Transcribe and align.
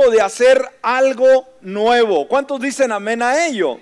de 0.00 0.20
hacer 0.20 0.62
algo 0.80 1.48
nuevo. 1.60 2.26
¿Cuántos 2.26 2.60
dicen 2.60 2.92
amén 2.92 3.22
a 3.22 3.46
ello? 3.46 3.78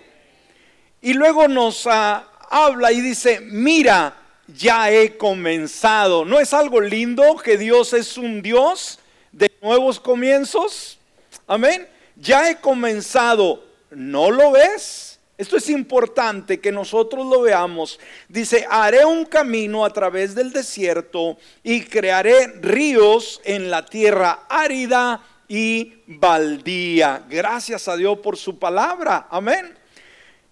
Y 1.00 1.14
luego 1.14 1.48
nos 1.48 1.86
ah, 1.86 2.28
habla 2.50 2.92
y 2.92 3.00
dice, 3.00 3.40
mira, 3.40 4.14
ya 4.48 4.90
he 4.90 5.16
comenzado. 5.16 6.24
¿No 6.24 6.38
es 6.40 6.52
algo 6.52 6.80
lindo 6.80 7.36
que 7.36 7.56
Dios 7.56 7.92
es 7.92 8.18
un 8.18 8.42
Dios 8.42 8.98
de 9.32 9.50
nuevos 9.62 10.00
comienzos? 10.00 10.98
Amén. 11.46 11.88
Ya 12.16 12.50
he 12.50 12.56
comenzado. 12.60 13.64
¿No 13.90 14.30
lo 14.30 14.52
ves? 14.52 15.18
Esto 15.38 15.56
es 15.56 15.70
importante 15.70 16.60
que 16.60 16.70
nosotros 16.70 17.24
lo 17.24 17.40
veamos. 17.40 17.98
Dice, 18.28 18.66
haré 18.68 19.06
un 19.06 19.24
camino 19.24 19.86
a 19.86 19.90
través 19.90 20.34
del 20.34 20.52
desierto 20.52 21.38
y 21.62 21.80
crearé 21.84 22.48
ríos 22.60 23.40
en 23.44 23.70
la 23.70 23.86
tierra 23.86 24.44
árida 24.50 25.24
y 25.50 25.94
baldía. 26.06 27.24
Gracias 27.28 27.88
a 27.88 27.96
Dios 27.96 28.20
por 28.20 28.36
su 28.36 28.56
palabra. 28.56 29.26
Amén. 29.28 29.76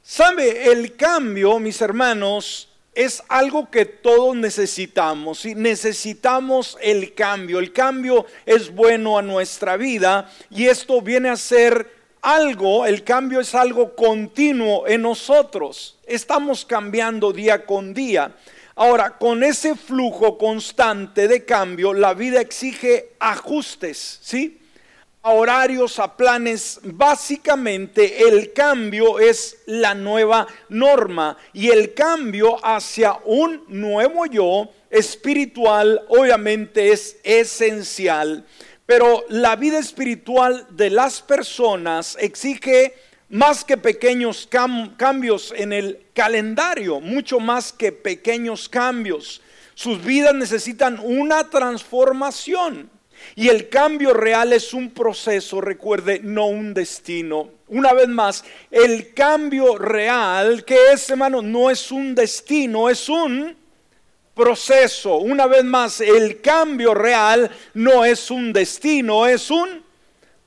¿Sabe? 0.02 0.72
El 0.72 0.96
cambio, 0.96 1.60
mis 1.60 1.80
hermanos, 1.80 2.68
es 2.92 3.22
algo 3.28 3.70
que 3.70 3.84
todos 3.84 4.34
necesitamos. 4.34 5.44
y 5.44 5.54
Necesitamos 5.54 6.76
el 6.82 7.14
cambio. 7.14 7.60
El 7.60 7.72
cambio 7.72 8.26
es 8.44 8.74
bueno 8.74 9.16
a 9.16 9.22
nuestra 9.22 9.76
vida 9.76 10.28
y 10.50 10.66
esto 10.66 11.00
viene 11.00 11.28
a 11.28 11.36
ser 11.36 11.96
algo, 12.20 12.84
el 12.84 13.04
cambio 13.04 13.38
es 13.38 13.54
algo 13.54 13.94
continuo 13.94 14.88
en 14.88 15.02
nosotros. 15.02 15.96
Estamos 16.08 16.64
cambiando 16.64 17.32
día 17.32 17.64
con 17.64 17.94
día. 17.94 18.34
Ahora, 18.74 19.16
con 19.16 19.44
ese 19.44 19.76
flujo 19.76 20.36
constante 20.36 21.28
de 21.28 21.44
cambio, 21.44 21.94
la 21.94 22.14
vida 22.14 22.40
exige 22.40 23.10
ajustes, 23.20 24.18
¿sí? 24.22 24.57
Horarios, 25.22 25.98
a 25.98 26.16
planes. 26.16 26.80
Básicamente 26.82 28.28
el 28.28 28.52
cambio 28.52 29.18
es 29.18 29.58
la 29.66 29.94
nueva 29.94 30.46
norma 30.68 31.36
y 31.52 31.70
el 31.70 31.94
cambio 31.94 32.56
hacia 32.64 33.18
un 33.24 33.64
nuevo 33.68 34.26
yo 34.26 34.70
espiritual 34.90 36.02
obviamente 36.08 36.92
es 36.92 37.18
esencial. 37.22 38.46
Pero 38.86 39.24
la 39.28 39.56
vida 39.56 39.78
espiritual 39.78 40.66
de 40.70 40.90
las 40.90 41.20
personas 41.20 42.16
exige 42.20 42.94
más 43.28 43.62
que 43.64 43.76
pequeños 43.76 44.48
cambios 44.96 45.52
en 45.54 45.74
el 45.74 46.06
calendario, 46.14 46.98
mucho 46.98 47.38
más 47.38 47.72
que 47.72 47.92
pequeños 47.92 48.68
cambios. 48.68 49.42
Sus 49.74 50.02
vidas 50.02 50.34
necesitan 50.34 50.98
una 51.00 51.50
transformación. 51.50 52.90
Y 53.36 53.48
el 53.48 53.68
cambio 53.68 54.12
real 54.14 54.52
es 54.52 54.74
un 54.74 54.90
proceso, 54.90 55.60
recuerde, 55.60 56.20
no 56.22 56.46
un 56.46 56.74
destino. 56.74 57.50
Una 57.68 57.92
vez 57.92 58.08
más, 58.08 58.44
el 58.70 59.12
cambio 59.12 59.76
real, 59.76 60.64
que 60.64 60.92
es, 60.92 61.10
hermano, 61.10 61.42
no 61.42 61.70
es 61.70 61.92
un 61.92 62.14
destino, 62.14 62.88
es 62.88 63.08
un 63.08 63.56
proceso. 64.34 65.16
Una 65.16 65.46
vez 65.46 65.64
más, 65.64 66.00
el 66.00 66.40
cambio 66.40 66.94
real 66.94 67.50
no 67.74 68.04
es 68.04 68.30
un 68.30 68.52
destino, 68.52 69.26
es 69.26 69.50
un 69.50 69.82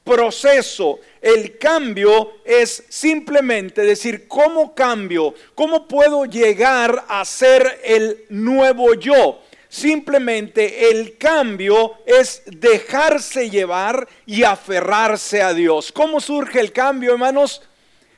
proceso. 0.04 1.00
El 1.22 1.58
cambio 1.58 2.32
es 2.44 2.86
simplemente 2.90 3.82
decir, 3.82 4.28
¿cómo 4.28 4.73
cambio? 4.73 5.36
¿Cómo 5.54 5.88
puedo 5.88 6.26
llegar 6.26 7.06
a 7.08 7.23
ser 7.26 7.82
el 7.84 8.26
nuevo 8.30 8.94
yo? 8.95 9.42
Simplemente 9.72 10.91
el 10.91 11.17
cambio 11.17 11.94
es 12.05 12.44
dejarse 12.45 13.50
llevar 13.50 14.05
y 14.25 14.44
aferrarse 14.44 15.41
a 15.41 15.53
Dios. 15.53 15.94
¿Cómo 15.94 16.19
surge 16.19 16.59
el 16.59 16.73
cambio, 16.73 17.14
hermanos? 17.14 17.61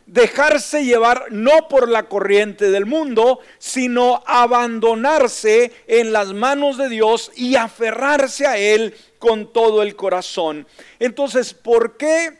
Dejarse 0.08 0.84
llevar 0.84 1.28
no 1.30 1.68
por 1.68 1.90
la 1.90 2.10
corriente 2.10 2.72
del 2.72 2.88
mundo, 2.88 3.40
sino 3.60 4.24
abandonarse 4.26 5.72
en 5.86 6.12
las 6.12 6.34
manos 6.34 6.80
de 6.80 6.90
Dios 6.90 7.32
y 7.36 7.56
aferrarse 7.56 8.48
a 8.48 8.58
Él 8.58 8.96
con 9.20 9.54
todo 9.54 9.84
el 9.84 9.96
corazón. 9.96 10.66
Entonces, 10.98 11.54
¿por 11.54 11.98
qué 11.98 12.36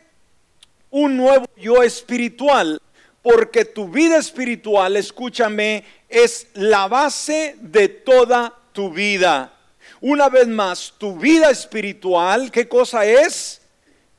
un 0.90 1.18
nuevo 1.18 1.46
yo 1.56 1.84
espiritual? 1.84 2.82
Porque 3.22 3.64
tu 3.64 3.90
vida 3.90 4.18
espiritual, 4.18 4.98
escúchame, 4.98 5.84
es 6.10 6.48
la 6.56 6.88
base 6.88 7.58
de 7.62 7.90
toda 7.90 8.58
tu 8.74 8.90
vida. 8.92 9.54
Una 10.02 10.28
vez 10.28 10.48
más, 10.48 10.94
tu 10.98 11.16
vida 11.16 11.50
espiritual, 11.50 12.52
¿qué 12.52 12.68
cosa 12.68 13.06
es? 13.06 13.62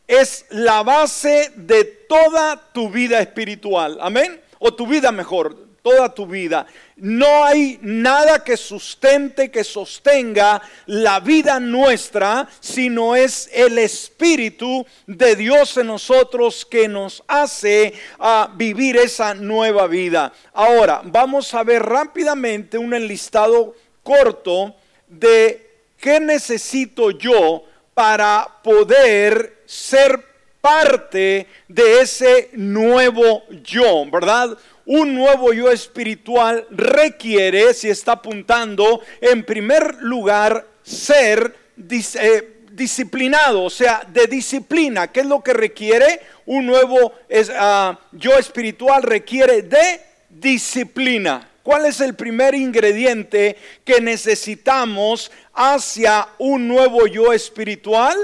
Es 0.06 0.46
la 0.50 0.82
base 0.82 1.52
de 1.56 1.84
toda 1.84 2.72
tu 2.72 2.88
vida 2.88 3.20
espiritual. 3.20 3.98
Amén. 4.00 4.40
O 4.58 4.72
tu 4.72 4.86
vida 4.86 5.12
mejor, 5.12 5.56
toda 5.82 6.08
tu 6.14 6.26
vida. 6.26 6.66
No 6.96 7.44
hay 7.44 7.78
nada 7.82 8.42
que 8.42 8.56
sustente, 8.56 9.50
que 9.50 9.62
sostenga 9.62 10.62
la 10.86 11.20
vida 11.20 11.60
nuestra, 11.60 12.48
sino 12.60 13.14
es 13.14 13.50
el 13.52 13.76
Espíritu 13.78 14.86
de 15.06 15.36
Dios 15.36 15.76
en 15.76 15.88
nosotros 15.88 16.64
que 16.64 16.88
nos 16.88 17.22
hace 17.28 17.92
a 18.18 18.50
vivir 18.54 18.96
esa 18.96 19.34
nueva 19.34 19.86
vida. 19.86 20.32
Ahora, 20.54 21.02
vamos 21.04 21.52
a 21.52 21.62
ver 21.62 21.82
rápidamente 21.82 22.78
un 22.78 22.94
enlistado 22.94 23.74
corto 24.04 24.76
de 25.08 25.68
qué 25.98 26.20
necesito 26.20 27.10
yo 27.10 27.64
para 27.94 28.46
poder 28.62 29.62
ser 29.66 30.22
parte 30.60 31.46
de 31.66 32.00
ese 32.00 32.50
nuevo 32.52 33.42
yo, 33.62 34.04
¿verdad? 34.10 34.56
Un 34.86 35.14
nuevo 35.14 35.52
yo 35.52 35.70
espiritual 35.70 36.66
requiere, 36.70 37.74
si 37.74 37.88
está 37.88 38.12
apuntando, 38.12 39.00
en 39.20 39.44
primer 39.44 39.96
lugar, 40.00 40.66
ser 40.82 41.54
eh, 41.76 42.54
disciplinado, 42.70 43.64
o 43.64 43.70
sea, 43.70 44.06
de 44.10 44.26
disciplina. 44.26 45.10
¿Qué 45.10 45.20
es 45.20 45.26
lo 45.26 45.42
que 45.42 45.52
requiere? 45.52 46.20
Un 46.46 46.66
nuevo 46.66 46.98
uh, 47.06 47.94
yo 48.12 48.38
espiritual 48.38 49.02
requiere 49.02 49.62
de 49.62 50.00
disciplina. 50.28 51.48
¿Cuál 51.64 51.86
es 51.86 52.02
el 52.02 52.14
primer 52.14 52.54
ingrediente 52.54 53.56
que 53.86 53.98
necesitamos 53.98 55.32
hacia 55.54 56.28
un 56.36 56.68
nuevo 56.68 57.06
yo 57.06 57.32
espiritual? 57.32 58.14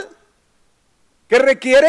¿Qué 1.26 1.38
requiere? 1.38 1.88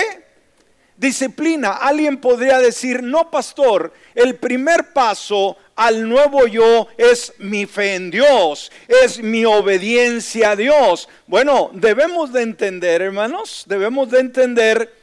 Disciplina. 0.95 1.71
Alguien 1.73 2.21
podría 2.21 2.57
decir, 2.59 3.03
no 3.03 3.29
pastor, 3.29 3.91
el 4.15 4.37
primer 4.37 4.93
paso 4.93 5.57
al 5.75 6.07
nuevo 6.07 6.47
yo 6.47 6.87
es 6.97 7.33
mi 7.39 7.65
fe 7.65 7.95
en 7.95 8.11
Dios, 8.11 8.71
es 8.87 9.21
mi 9.21 9.43
obediencia 9.43 10.51
a 10.51 10.55
Dios. 10.55 11.09
Bueno, 11.27 11.69
debemos 11.73 12.31
de 12.31 12.43
entender, 12.43 13.01
hermanos, 13.01 13.65
debemos 13.67 14.09
de 14.09 14.21
entender 14.21 14.93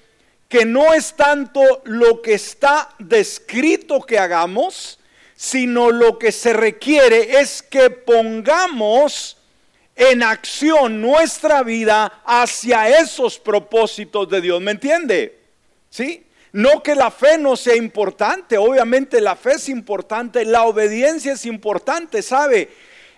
que 0.49 0.65
no 0.65 0.95
es 0.95 1.13
tanto 1.13 1.83
lo 1.85 2.23
que 2.23 2.33
está 2.33 2.89
descrito 2.99 4.01
que 4.01 4.19
hagamos, 4.19 4.99
sino 5.41 5.93
lo 5.93 6.19
que 6.19 6.33
se 6.33 6.53
requiere 6.53 7.39
es 7.39 7.63
que 7.63 7.91
pongamos 7.91 9.37
en 9.95 10.25
acción 10.25 11.01
nuestra 11.01 11.63
vida 11.63 12.23
hacia 12.25 12.89
esos 12.99 13.39
propósitos 13.39 14.29
de 14.29 14.41
Dios. 14.41 14.61
¿Me 14.61 14.73
entiende? 14.73 15.39
¿Sí? 15.91 16.27
No 16.51 16.83
que 16.83 16.97
la 16.97 17.13
fe 17.13 17.39
no 17.39 17.55
sea 17.55 17.77
importante, 17.77 18.59
obviamente 18.59 19.21
la 19.21 19.37
fe 19.37 19.53
es 19.53 19.69
importante, 19.69 20.45
la 20.45 20.65
obediencia 20.65 21.35
es 21.35 21.47
importante, 21.47 22.21
¿sabe? 22.21 22.69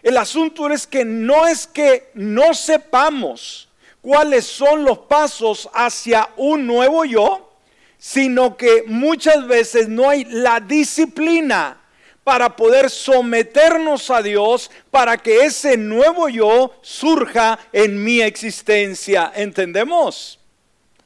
El 0.02 0.18
asunto 0.18 0.68
es 0.68 0.86
que 0.86 1.06
no 1.06 1.46
es 1.46 1.66
que 1.66 2.10
no 2.12 2.52
sepamos 2.52 3.70
cuáles 4.02 4.44
son 4.44 4.84
los 4.84 4.98
pasos 4.98 5.70
hacia 5.72 6.28
un 6.36 6.66
nuevo 6.66 7.06
yo, 7.06 7.50
sino 7.96 8.58
que 8.58 8.84
muchas 8.86 9.46
veces 9.46 9.88
no 9.88 10.10
hay 10.10 10.26
la 10.26 10.60
disciplina 10.60 11.79
para 12.30 12.54
poder 12.54 12.90
someternos 12.90 14.08
a 14.08 14.22
Dios, 14.22 14.70
para 14.92 15.18
que 15.18 15.46
ese 15.46 15.76
nuevo 15.76 16.28
yo 16.28 16.72
surja 16.80 17.58
en 17.72 18.04
mi 18.04 18.20
existencia. 18.20 19.32
¿Entendemos? 19.34 20.38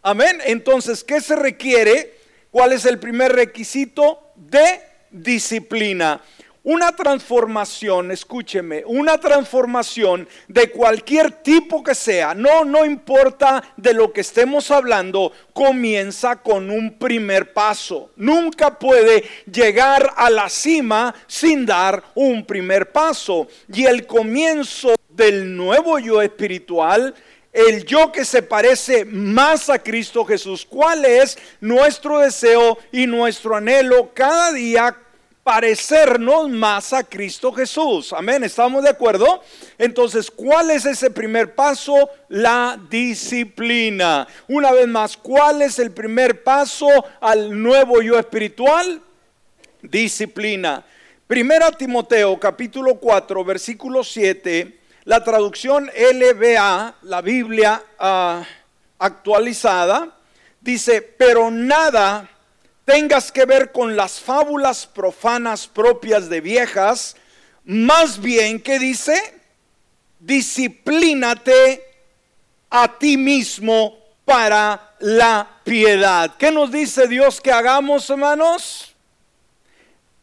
Amén. 0.03 0.43
Entonces, 0.45 1.03
¿qué 1.03 1.23
se 1.23 1.35
requiere? 1.35 2.13
¿Cuál 2.51 2.75
es 2.75 2.85
el 2.85 2.99
primer 2.99 3.33
requisito? 3.33 4.33
De 4.37 4.83
disciplina. 5.11 6.21
Una 6.67 6.97
transformación, 6.97 8.11
escúcheme, 8.11 8.85
una 8.87 9.19
transformación 9.19 10.27
de 10.49 10.71
cualquier 10.71 11.31
tipo 11.31 11.85
que 11.85 11.95
sea, 11.95 12.35
no, 12.35 12.65
no 12.65 12.87
importa 12.87 13.63
de 13.77 13.93
lo 13.93 14.15
que 14.15 14.23
estemos 14.23 14.71
hablando, 14.71 15.31
comienza 15.53 16.37
con 16.37 16.71
un 16.71 16.99
primer 16.99 17.53
paso. 17.53 18.13
Nunca 18.17 18.79
puede 18.79 19.25
llegar 19.45 20.15
a 20.17 20.31
la 20.31 20.49
cima 20.49 21.15
sin 21.27 21.67
dar 21.67 22.03
un 22.15 22.47
primer 22.47 22.91
paso. 22.91 23.47
Y 23.71 23.85
el 23.85 24.07
comienzo 24.07 24.95
del 25.11 25.55
nuevo 25.55 25.99
yo 25.99 26.23
espiritual 26.23 27.15
el 27.53 27.85
yo 27.85 28.11
que 28.11 28.25
se 28.25 28.43
parece 28.43 29.05
más 29.05 29.71
a 29.71 29.79
Cristo 29.79 30.25
Jesús. 30.25 30.67
¿Cuál 30.69 31.05
es 31.05 31.39
nuestro 31.61 32.19
deseo 32.19 32.79
y 32.91 33.07
nuestro 33.07 33.55
anhelo 33.55 34.13
cada 34.13 34.51
día 34.51 35.04
parecernos 35.45 36.49
más 36.49 36.95
a 36.95 37.05
Cristo 37.05 37.53
Jesús. 37.53 38.15
Amén, 38.15 38.43
¿estamos 38.43 38.83
de 38.83 38.89
acuerdo? 38.89 39.43
Entonces, 39.77 40.31
¿cuál 40.31 40.71
es 40.71 40.87
ese 40.87 41.11
primer 41.11 41.55
paso? 41.55 42.09
La 42.31 42.81
disciplina. 42.89 44.27
Una 44.49 44.73
vez 44.73 44.89
más, 44.89 45.19
¿cuál 45.19 45.61
es 45.61 45.79
el 45.79 45.91
primer 45.93 46.43
paso 46.43 46.89
al 47.21 47.63
nuevo 47.63 48.01
yo 48.01 48.19
espiritual? 48.19 49.03
Disciplina. 49.83 50.83
Primera 51.27 51.71
Timoteo 51.71 52.41
capítulo 52.41 52.95
4, 52.95 53.45
versículo 53.45 54.03
7, 54.03 54.81
la 55.05 55.23
traducción 55.23 55.91
LBA, 55.95 56.97
la 57.03 57.21
Biblia 57.21 57.83
ah, 57.99 58.43
actualizada, 58.99 60.17
dice, 60.61 61.03
pero 61.03 61.51
nada 61.51 62.31
tengas 62.85 63.33
que 63.33 63.45
ver 63.45 63.73
con 63.73 63.97
las 63.97 64.21
fábulas 64.21 64.87
profanas 64.87 65.67
propias 65.67 66.29
de 66.29 66.41
viejas, 66.41 67.17
más 67.65 68.21
bien 68.21 68.61
que 68.61 68.79
dice, 68.79 69.41
disciplínate 70.21 71.83
a 72.71 72.99
ti 72.99 73.17
mismo 73.17 73.99
para 74.25 74.95
la 75.01 75.61
piedad. 75.65 76.37
¿Qué 76.39 76.51
nos 76.51 76.71
dice 76.71 77.07
Dios 77.09 77.41
que 77.41 77.53
hagamos, 77.53 78.09
hermanos? 78.11 78.95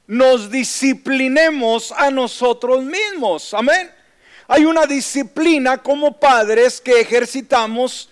Nos 0.07 0.51
disciplinemos 0.51 1.91
a 1.91 2.11
nosotros 2.11 2.83
mismos. 2.83 3.53
Amén. 3.53 3.91
Hay 4.47 4.65
una 4.65 4.85
disciplina 4.85 5.77
como 5.77 6.19
padres 6.19 6.81
que 6.81 6.99
ejercitamos 6.99 8.09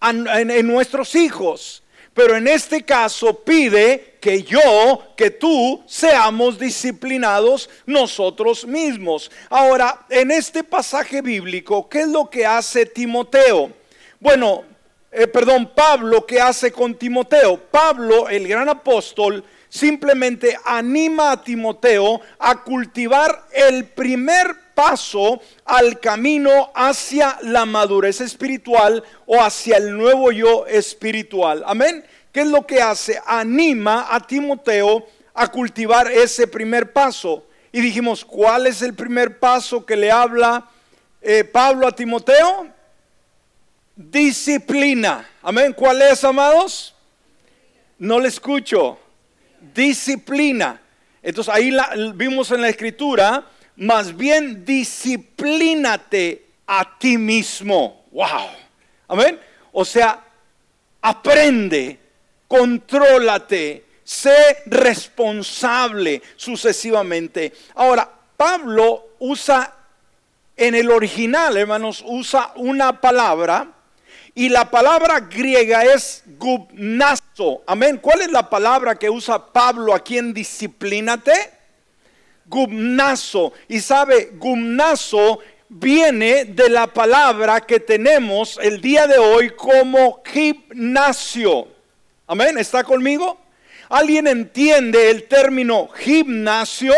en, 0.00 0.66
nuestros 0.66 1.14
hijos. 1.14 1.82
Pero 2.14 2.36
en 2.36 2.46
este 2.46 2.84
caso 2.84 3.34
pide 3.40 4.14
que 4.20 4.42
yo, 4.44 5.02
que 5.16 5.30
tú, 5.30 5.82
seamos 5.86 6.58
disciplinados 6.58 7.68
nosotros 7.84 8.64
mismos. 8.64 9.30
Ahora, 9.50 10.06
en 10.08 10.30
este 10.30 10.62
pasaje 10.62 11.20
bíblico, 11.20 11.88
¿qué 11.88 12.02
es 12.02 12.08
lo 12.08 12.30
que 12.30 12.46
hace 12.46 12.86
Timoteo? 12.86 13.72
Bueno, 14.20 14.62
eh, 15.10 15.26
perdón, 15.26 15.72
Pablo, 15.74 16.24
¿qué 16.24 16.40
hace 16.40 16.72
con 16.72 16.94
Timoteo? 16.94 17.56
Pablo, 17.56 18.28
el 18.28 18.46
gran 18.46 18.68
apóstol, 18.68 19.44
simplemente 19.68 20.56
anima 20.64 21.32
a 21.32 21.42
Timoteo 21.42 22.20
a 22.38 22.62
cultivar 22.62 23.46
el 23.52 23.86
primer 23.86 24.63
paso 24.74 25.40
al 25.64 26.00
camino 26.00 26.70
hacia 26.74 27.38
la 27.42 27.64
madurez 27.64 28.20
espiritual 28.20 29.02
o 29.26 29.40
hacia 29.40 29.76
el 29.76 29.96
nuevo 29.96 30.32
yo 30.32 30.66
espiritual. 30.66 31.62
Amén. 31.66 32.04
¿Qué 32.32 32.40
es 32.40 32.46
lo 32.48 32.66
que 32.66 32.82
hace? 32.82 33.20
Anima 33.24 34.08
a 34.10 34.20
Timoteo 34.20 35.06
a 35.32 35.48
cultivar 35.48 36.10
ese 36.10 36.46
primer 36.46 36.92
paso. 36.92 37.46
Y 37.72 37.80
dijimos, 37.80 38.24
¿cuál 38.24 38.66
es 38.66 38.82
el 38.82 38.94
primer 38.94 39.38
paso 39.38 39.84
que 39.84 39.96
le 39.96 40.10
habla 40.10 40.68
eh, 41.20 41.44
Pablo 41.44 41.86
a 41.86 41.92
Timoteo? 41.92 42.68
Disciplina. 43.96 45.28
Amén. 45.42 45.72
¿Cuál 45.72 46.02
es, 46.02 46.24
amados? 46.24 46.94
No 47.98 48.18
le 48.18 48.28
escucho. 48.28 48.98
Disciplina. 49.74 50.80
Entonces 51.22 51.52
ahí 51.54 51.70
la, 51.70 51.90
vimos 52.14 52.50
en 52.50 52.60
la 52.60 52.68
escritura 52.68 53.46
más 53.76 54.16
bien 54.16 54.64
disciplínate 54.64 56.46
a 56.66 56.98
ti 56.98 57.18
mismo. 57.18 58.04
Wow. 58.10 58.48
Amén. 59.08 59.40
O 59.72 59.84
sea, 59.84 60.22
aprende, 61.02 61.98
contrólate, 62.46 63.84
sé 64.02 64.58
responsable 64.66 66.22
sucesivamente. 66.36 67.52
Ahora, 67.74 68.10
Pablo 68.36 69.10
usa 69.18 69.74
en 70.56 70.74
el 70.74 70.90
original, 70.90 71.56
hermanos, 71.56 72.02
usa 72.06 72.52
una 72.56 73.00
palabra 73.00 73.72
y 74.34 74.48
la 74.48 74.70
palabra 74.70 75.20
griega 75.20 75.84
es 75.84 76.22
gubnazo. 76.38 77.62
Amén. 77.66 77.98
¿Cuál 77.98 78.22
es 78.22 78.32
la 78.32 78.48
palabra 78.48 78.96
que 78.96 79.10
usa 79.10 79.52
Pablo 79.52 79.94
aquí 79.94 80.18
en 80.18 80.34
disciplínate? 80.34 81.32
Gumnazo. 82.46 83.52
Y 83.68 83.80
sabe, 83.80 84.32
gumnazo 84.34 85.40
viene 85.68 86.44
de 86.44 86.68
la 86.68 86.86
palabra 86.86 87.60
que 87.60 87.80
tenemos 87.80 88.58
el 88.62 88.80
día 88.80 89.06
de 89.06 89.18
hoy 89.18 89.50
como 89.50 90.22
gimnasio. 90.24 91.68
Amén, 92.26 92.58
¿está 92.58 92.84
conmigo? 92.84 93.38
¿Alguien 93.88 94.26
entiende 94.26 95.10
el 95.10 95.24
término 95.24 95.88
gimnasio? 95.88 96.94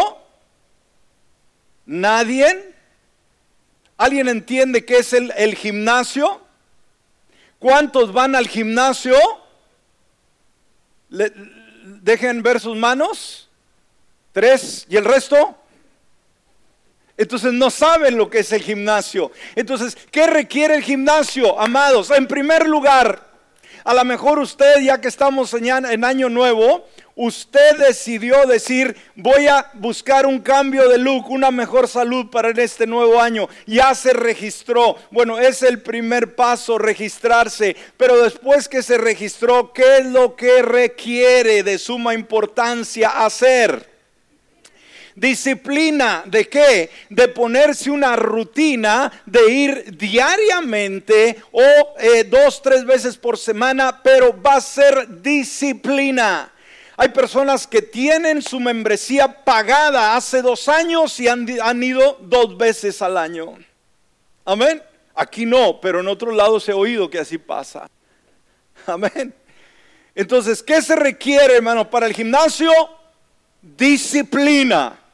¿Nadie? 1.84 2.74
¿Alguien 3.96 4.28
entiende 4.28 4.84
qué 4.84 4.98
es 4.98 5.12
el, 5.12 5.32
el 5.36 5.54
gimnasio? 5.54 6.40
¿Cuántos 7.58 8.12
van 8.12 8.34
al 8.34 8.48
gimnasio? 8.48 9.16
dejen 11.08 12.42
ver 12.42 12.60
sus 12.60 12.76
manos. 12.76 13.45
Tres. 14.36 14.84
¿Y 14.90 14.98
el 14.98 15.06
resto? 15.06 15.56
Entonces 17.16 17.54
no 17.54 17.70
saben 17.70 18.18
lo 18.18 18.28
que 18.28 18.40
es 18.40 18.52
el 18.52 18.60
gimnasio. 18.60 19.32
Entonces, 19.54 19.96
¿qué 20.10 20.26
requiere 20.26 20.74
el 20.74 20.82
gimnasio, 20.82 21.58
amados? 21.58 22.10
En 22.10 22.26
primer 22.26 22.68
lugar, 22.68 23.30
a 23.82 23.94
lo 23.94 24.04
mejor 24.04 24.38
usted, 24.38 24.82
ya 24.82 25.00
que 25.00 25.08
estamos 25.08 25.54
en 25.54 26.04
año 26.04 26.28
nuevo, 26.28 26.86
usted 27.14 27.78
decidió 27.78 28.44
decir, 28.44 28.94
voy 29.14 29.46
a 29.46 29.70
buscar 29.72 30.26
un 30.26 30.40
cambio 30.40 30.86
de 30.90 30.98
look, 30.98 31.30
una 31.30 31.50
mejor 31.50 31.88
salud 31.88 32.26
para 32.30 32.50
este 32.50 32.86
nuevo 32.86 33.18
año. 33.18 33.48
Ya 33.64 33.94
se 33.94 34.12
registró. 34.12 34.96
Bueno, 35.10 35.38
es 35.38 35.62
el 35.62 35.80
primer 35.80 36.34
paso, 36.34 36.76
registrarse. 36.76 37.74
Pero 37.96 38.22
después 38.22 38.68
que 38.68 38.82
se 38.82 38.98
registró, 38.98 39.72
¿qué 39.72 40.00
es 40.00 40.04
lo 40.04 40.36
que 40.36 40.60
requiere 40.60 41.62
de 41.62 41.78
suma 41.78 42.12
importancia 42.12 43.24
hacer? 43.24 43.95
Disciplina 45.16 46.24
de 46.26 46.46
qué? 46.46 46.90
De 47.08 47.28
ponerse 47.28 47.90
una 47.90 48.16
rutina 48.16 49.10
de 49.24 49.50
ir 49.50 49.96
diariamente 49.96 51.42
o 51.52 51.62
eh, 51.98 52.24
dos, 52.24 52.60
tres 52.60 52.84
veces 52.84 53.16
por 53.16 53.38
semana, 53.38 54.02
pero 54.02 54.38
va 54.42 54.56
a 54.56 54.60
ser 54.60 55.22
disciplina. 55.22 56.52
Hay 56.98 57.08
personas 57.08 57.66
que 57.66 57.80
tienen 57.80 58.42
su 58.42 58.60
membresía 58.60 59.42
pagada 59.42 60.16
hace 60.16 60.42
dos 60.42 60.68
años 60.68 61.18
y 61.18 61.28
han, 61.28 61.46
han 61.62 61.82
ido 61.82 62.18
dos 62.20 62.58
veces 62.58 63.00
al 63.00 63.16
año. 63.16 63.56
Amén. 64.44 64.82
Aquí 65.14 65.46
no, 65.46 65.80
pero 65.80 66.00
en 66.00 66.08
otros 66.08 66.36
lados 66.36 66.68
he 66.68 66.74
oído 66.74 67.08
que 67.08 67.20
así 67.20 67.38
pasa. 67.38 67.88
Amén. 68.86 69.32
Entonces, 70.14 70.62
¿qué 70.62 70.82
se 70.82 70.94
requiere, 70.94 71.56
hermano, 71.56 71.88
para 71.88 72.04
el 72.04 72.12
gimnasio? 72.12 72.70
Disciplina 73.62 75.04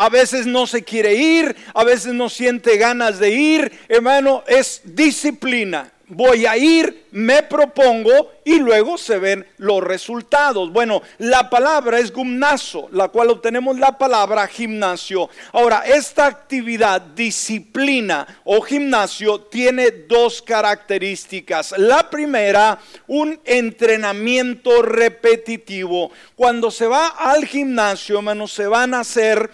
a 0.00 0.08
veces 0.08 0.46
no 0.46 0.66
se 0.66 0.82
quiere 0.82 1.14
ir, 1.14 1.54
a 1.74 1.84
veces 1.84 2.14
no 2.14 2.30
siente 2.30 2.78
ganas 2.78 3.18
de 3.18 3.32
ir. 3.32 3.72
Hermano, 3.86 4.42
es 4.46 4.80
disciplina. 4.82 5.92
Voy 6.12 6.44
a 6.44 6.56
ir, 6.56 7.06
me 7.12 7.44
propongo 7.44 8.32
y 8.44 8.58
luego 8.58 8.98
se 8.98 9.18
ven 9.18 9.46
los 9.58 9.80
resultados. 9.80 10.72
Bueno, 10.72 11.02
la 11.18 11.48
palabra 11.48 12.00
es 12.00 12.12
gimnasio, 12.12 12.88
la 12.90 13.06
cual 13.08 13.30
obtenemos 13.30 13.78
la 13.78 13.96
palabra 13.96 14.48
gimnasio. 14.48 15.30
Ahora, 15.52 15.84
esta 15.86 16.26
actividad, 16.26 17.00
disciplina 17.00 18.26
o 18.42 18.60
gimnasio, 18.60 19.42
tiene 19.42 19.92
dos 20.08 20.42
características. 20.42 21.74
La 21.78 22.10
primera, 22.10 22.80
un 23.06 23.38
entrenamiento 23.44 24.82
repetitivo. 24.82 26.10
Cuando 26.34 26.72
se 26.72 26.88
va 26.88 27.06
al 27.06 27.44
gimnasio, 27.44 28.16
hermano, 28.16 28.48
se 28.48 28.66
van 28.66 28.94
a 28.94 29.00
hacer 29.00 29.48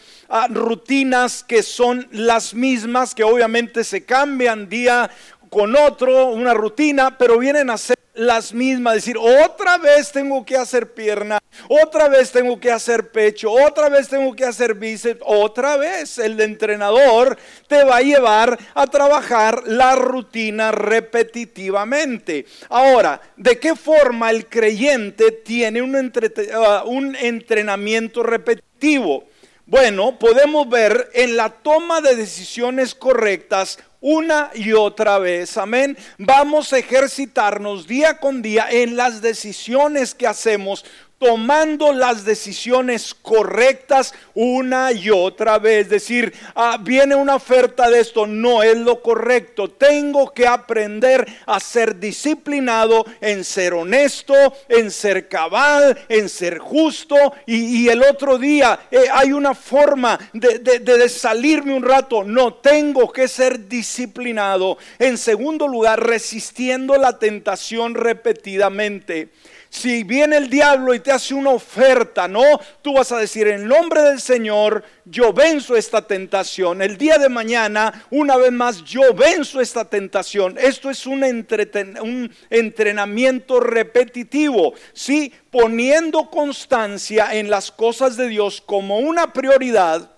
rutinas 0.50 1.44
que 1.44 1.62
son 1.62 2.08
las 2.10 2.54
mismas, 2.54 3.14
que 3.14 3.24
obviamente 3.24 3.84
se 3.84 4.04
cambian 4.04 4.68
día 4.68 5.10
con 5.50 5.76
otro, 5.76 6.26
una 6.26 6.54
rutina, 6.54 7.16
pero 7.18 7.38
vienen 7.38 7.70
a 7.70 7.78
ser 7.78 7.96
las 8.16 8.54
mismas, 8.54 8.94
decir, 8.94 9.16
otra 9.18 9.76
vez 9.76 10.10
tengo 10.10 10.44
que 10.44 10.56
hacer 10.56 10.94
pierna, 10.94 11.38
otra 11.68 12.08
vez 12.08 12.32
tengo 12.32 12.58
que 12.58 12.72
hacer 12.72 13.10
pecho, 13.10 13.52
otra 13.52 13.90
vez 13.90 14.08
tengo 14.08 14.34
que 14.34 14.44
hacer 14.44 14.74
bíceps, 14.74 15.20
otra 15.24 15.76
vez 15.76 16.18
el 16.18 16.40
entrenador 16.40 17.36
te 17.68 17.84
va 17.84 17.98
a 17.98 18.02
llevar 18.02 18.58
a 18.74 18.86
trabajar 18.86 19.64
la 19.66 19.96
rutina 19.96 20.72
repetitivamente. 20.72 22.46
Ahora, 22.70 23.20
¿de 23.36 23.58
qué 23.58 23.76
forma 23.76 24.30
el 24.30 24.46
creyente 24.46 25.30
tiene 25.30 25.82
un, 25.82 25.94
uh, 25.94 26.88
un 26.88 27.14
entrenamiento 27.16 28.22
repetitivo? 28.22 29.24
Bueno, 29.66 30.16
podemos 30.18 30.68
ver 30.68 31.10
en 31.12 31.36
la 31.36 31.50
toma 31.50 32.00
de 32.00 32.14
decisiones 32.14 32.94
correctas 32.94 33.78
una 34.08 34.52
y 34.54 34.72
otra 34.72 35.18
vez. 35.18 35.56
Amén. 35.56 35.98
Vamos 36.16 36.72
a 36.72 36.78
ejercitarnos 36.78 37.88
día 37.88 38.18
con 38.18 38.40
día 38.40 38.68
en 38.70 38.94
las 38.94 39.20
decisiones 39.20 40.14
que 40.14 40.28
hacemos 40.28 40.84
tomando 41.18 41.92
las 41.92 42.24
decisiones 42.24 43.14
correctas 43.14 44.14
una 44.34 44.92
y 44.92 45.10
otra 45.10 45.58
vez. 45.58 45.88
Decir, 45.88 46.32
ah, 46.54 46.78
viene 46.80 47.14
una 47.14 47.36
oferta 47.36 47.88
de 47.88 48.00
esto, 48.00 48.26
no 48.26 48.62
es 48.62 48.76
lo 48.76 49.00
correcto. 49.00 49.70
Tengo 49.70 50.32
que 50.32 50.46
aprender 50.46 51.26
a 51.46 51.58
ser 51.60 51.98
disciplinado, 51.98 53.04
en 53.20 53.44
ser 53.44 53.74
honesto, 53.74 54.34
en 54.68 54.90
ser 54.90 55.28
cabal, 55.28 55.98
en 56.08 56.28
ser 56.28 56.58
justo. 56.58 57.16
Y, 57.46 57.86
el 57.86 58.02
otro 58.02 58.36
día 58.36 58.80
eh, 58.90 59.04
hay 59.12 59.32
una 59.32 59.54
forma 59.54 60.18
de, 60.32 60.58
de 60.58 61.08
salirme 61.08 61.74
un 61.74 61.84
rato. 61.84 62.24
No, 62.24 62.54
tengo 62.54 63.12
que 63.12 63.28
ser 63.28 63.68
disciplinado. 63.68 64.76
En 64.98 65.16
segundo 65.16 65.68
lugar, 65.68 66.04
resistiendo 66.04 66.96
la 66.96 67.18
tentación 67.18 67.94
repetidamente. 67.94 69.30
Si 69.68 70.04
viene 70.04 70.36
el 70.36 70.48
diablo 70.48 70.94
y 70.94 71.00
te 71.00 71.12
hace 71.12 71.34
una 71.34 71.50
oferta, 71.50 72.28
no, 72.28 72.42
tú 72.82 72.94
vas 72.94 73.12
a 73.12 73.18
decir, 73.18 73.48
en 73.48 73.66
nombre 73.66 74.02
del 74.02 74.20
Señor, 74.20 74.84
yo 75.04 75.32
venzo 75.32 75.76
esta 75.76 76.06
tentación. 76.06 76.82
El 76.82 76.96
día 76.96 77.18
de 77.18 77.28
mañana, 77.28 78.06
una 78.10 78.36
vez 78.36 78.52
más, 78.52 78.84
yo 78.84 79.12
venzo 79.14 79.60
esta 79.60 79.84
tentación. 79.84 80.56
Esto 80.58 80.88
es 80.88 81.06
un, 81.06 81.22
un 81.22 82.32
entrenamiento 82.50 83.60
repetitivo, 83.60 84.74
¿sí? 84.92 85.32
Poniendo 85.50 86.30
constancia 86.30 87.34
en 87.34 87.50
las 87.50 87.70
cosas 87.70 88.16
de 88.16 88.28
Dios 88.28 88.62
como 88.64 88.98
una 88.98 89.32
prioridad 89.32 90.10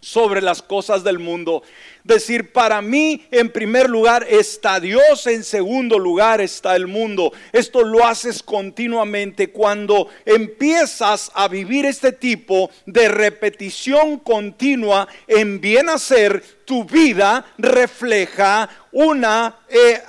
sobre 0.00 0.40
las 0.40 0.62
cosas 0.62 1.04
del 1.04 1.18
mundo. 1.18 1.62
Decir, 2.04 2.52
para 2.52 2.80
mí 2.82 3.26
en 3.30 3.50
primer 3.50 3.88
lugar 3.88 4.26
está 4.28 4.80
Dios, 4.80 5.26
en 5.26 5.44
segundo 5.44 5.98
lugar 5.98 6.40
está 6.40 6.76
el 6.76 6.86
mundo. 6.86 7.32
Esto 7.52 7.82
lo 7.82 8.06
haces 8.06 8.42
continuamente 8.42 9.50
cuando 9.50 10.08
empiezas 10.24 11.30
a 11.34 11.48
vivir 11.48 11.86
este 11.86 12.12
tipo 12.12 12.70
de 12.86 13.08
repetición 13.08 14.18
continua 14.18 15.08
en 15.26 15.60
bien 15.60 15.88
hacer 15.88 16.59
tu 16.70 16.84
vida 16.84 17.44
refleja 17.58 18.70
una, 18.92 19.56
eh, 19.68 20.00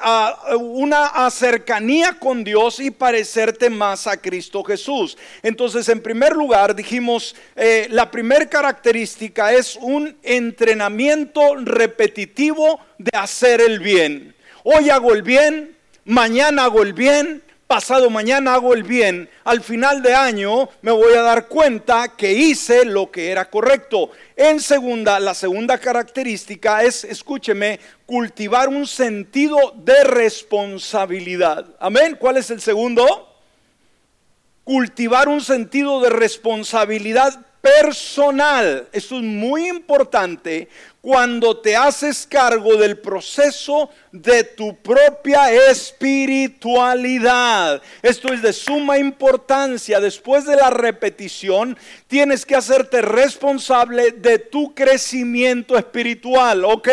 una 0.60 1.28
cercanía 1.32 2.20
con 2.20 2.44
Dios 2.44 2.80
y 2.80 2.92
parecerte 2.92 3.68
más 3.68 4.06
a 4.06 4.18
Cristo 4.18 4.64
Jesús. 4.64 5.18
Entonces, 5.42 5.90
en 5.90 6.04
primer 6.04 6.36
lugar, 6.36 6.76
dijimos, 6.76 7.36
eh, 7.56 7.88
la 7.90 8.12
primera 8.12 8.48
característica 8.48 9.52
es 9.52 9.76
un 9.76 10.16
entrenamiento 10.22 11.56
repetitivo 11.56 12.80
de 13.00 13.18
hacer 13.18 13.60
el 13.60 13.80
bien. 13.80 14.36
Hoy 14.64 14.92
hago 14.92 15.14
el 15.14 15.24
bien, 15.24 15.76
mañana 16.06 16.66
hago 16.66 16.84
el 16.84 16.94
bien, 16.94 17.42
pasado 17.72 18.10
mañana 18.10 18.56
hago 18.56 18.74
el 18.74 18.84
bien, 18.84 19.30
al 19.46 19.62
final 19.62 20.02
de 20.02 20.14
año 20.14 20.68
me 20.82 20.92
voy 20.92 21.14
a 21.14 21.22
dar 21.22 21.48
cuenta 21.48 22.18
que 22.18 22.34
hice 22.34 22.84
lo 22.84 23.10
que 23.10 23.32
era 23.32 23.50
correcto. 23.50 24.12
En 24.36 24.60
segunda, 24.60 25.22
la 25.22 25.34
segunda 25.34 25.78
característica 25.78 26.84
es, 26.84 27.06
escúcheme, 27.06 27.80
cultivar 28.06 28.68
un 28.68 28.86
sentido 28.86 29.74
de 29.74 30.04
responsabilidad. 30.04 31.66
Amén. 31.80 32.18
¿Cuál 32.20 32.36
es 32.36 32.52
el 32.52 32.60
segundo? 32.60 33.34
Cultivar 34.66 35.30
un 35.30 35.40
sentido 35.40 36.02
de 36.02 36.10
responsabilidad 36.10 37.40
personal. 37.62 38.88
Esto 38.92 39.18
es 39.18 39.24
muy 39.24 39.68
importante 39.68 40.68
cuando 41.02 41.58
te 41.58 41.76
haces 41.76 42.26
cargo 42.30 42.78
del 42.78 43.00
proceso 43.00 43.90
de 44.12 44.44
tu 44.44 44.78
propia 44.78 45.52
espiritualidad. 45.72 47.82
Esto 48.04 48.32
es 48.34 48.42
de 48.42 48.54
suma 48.54 48.98
importancia. 49.00 50.00
Después 50.00 50.46
de 50.46 50.56
la 50.56 50.70
repetición, 50.70 51.78
tienes 52.08 52.46
que 52.46 52.56
hacerte 52.56 53.02
responsable 53.02 54.12
de 54.12 54.40
tu 54.40 54.74
crecimiento 54.76 55.78
espiritual. 55.78 56.64
Ok, 56.66 56.90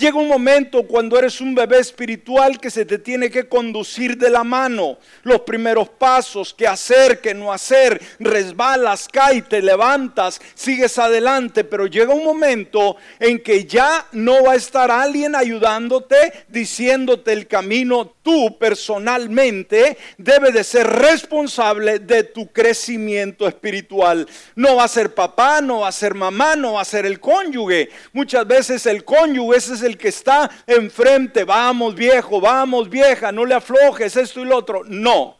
llega 0.00 0.18
un 0.18 0.28
momento 0.28 0.82
cuando 0.84 1.18
eres 1.18 1.40
un 1.40 1.54
bebé 1.54 1.78
espiritual 1.78 2.58
que 2.58 2.70
se 2.70 2.84
te 2.86 2.98
tiene 2.98 3.30
que 3.30 3.48
conducir 3.48 4.16
de 4.16 4.30
la 4.30 4.42
mano. 4.42 4.98
Los 5.22 5.42
primeros 5.42 5.88
pasos, 5.90 6.54
qué 6.54 6.66
hacer, 6.66 7.20
qué 7.20 7.34
no 7.34 7.52
hacer, 7.52 8.00
resbalas, 8.18 9.06
caes, 9.06 9.48
te 9.48 9.60
levantas, 9.60 10.40
sigues 10.54 10.98
adelante, 10.98 11.64
pero 11.64 11.86
llega 11.86 12.14
un 12.14 12.24
momento 12.24 12.96
en 13.18 13.40
que 13.40 13.66
ya 13.66 14.06
no 14.12 14.44
va 14.44 14.52
a 14.52 14.56
estar 14.56 14.90
alguien 14.90 15.36
ayudándote, 15.36 16.44
diciéndote 16.48 17.32
el 17.32 17.46
camino, 17.46 18.14
tú 18.22 18.58
personalmente 18.58 19.98
debes 20.16 20.54
de 20.54 20.64
ser 20.64 20.86
responsable 20.86 21.98
de 21.98 22.24
tu 22.24 22.50
crecimiento 22.50 23.46
espiritual. 23.46 24.26
No 24.54 24.76
va 24.76 24.84
a 24.84 24.88
ser 24.88 25.14
papá, 25.14 25.60
no 25.60 25.80
va 25.80 25.88
a 25.88 25.92
ser 25.92 26.14
mamá, 26.14 26.56
no 26.56 26.74
va 26.74 26.82
a 26.82 26.86
ser 26.86 27.04
el 27.04 27.20
cónyuge. 27.20 27.90
Muchas 28.12 28.46
veces 28.46 28.86
el 28.86 29.04
cónyuge 29.04 29.50
ese 29.56 29.74
es 29.74 29.82
el 29.82 29.89
que 29.96 30.08
está 30.08 30.50
enfrente, 30.66 31.44
vamos 31.44 31.94
viejo, 31.94 32.40
vamos 32.40 32.88
vieja, 32.88 33.32
no 33.32 33.44
le 33.44 33.54
aflojes 33.54 34.16
esto 34.16 34.40
y 34.40 34.44
lo 34.44 34.56
otro. 34.56 34.82
No. 34.84 35.36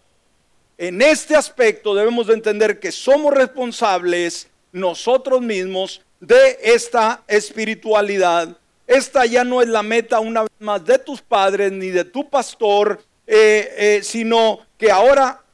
En 0.79 1.03
este 1.03 1.37
aspecto 1.37 1.95
debemos 1.95 2.27
de 2.29 2.35
entender 2.35 2.81
que 2.81 2.91
somos 2.93 3.35
responsables 3.35 4.49
nosotros 4.73 5.41
mismos 5.43 6.03
de 6.21 6.59
esta 6.63 7.23
espiritualidad 7.27 8.57
esta 8.91 9.25
ya 9.25 9.45
no 9.45 9.63
es 9.63 9.69
la 9.69 9.85
meta 9.85 10.19
una 10.19 10.43
vez 10.43 10.51
más 10.59 10.85
de 10.85 10.99
tus 10.99 11.23
padres 11.23 11.71
ni 11.71 11.91
de 11.91 12.05
tu 12.05 12.29
pastor, 12.29 13.01
eh, 13.25 13.73
eh, 13.79 14.01
sino 14.03 14.67
que 14.77 14.91
ahora 14.91 15.45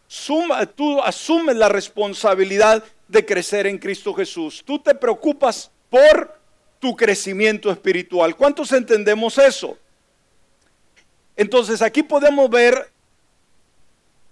tú 0.74 1.02
asumes 1.02 1.54
la 1.54 1.68
responsabilidad 1.68 2.82
de 3.06 3.26
crecer 3.26 3.66
en 3.66 3.76
Cristo 3.76 4.14
Jesús. 4.14 4.62
Tú 4.64 4.78
te 4.78 4.94
preocupas 4.94 5.70
por 5.90 6.34
tu 6.78 6.96
crecimiento 6.96 7.70
espiritual. 7.70 8.36
¿Cuántos 8.36 8.72
entendemos 8.72 9.38
eso? 9.38 9.78
Entonces 11.36 11.82
aquí 11.82 12.02
podemos 12.02 12.48
ver 12.48 12.90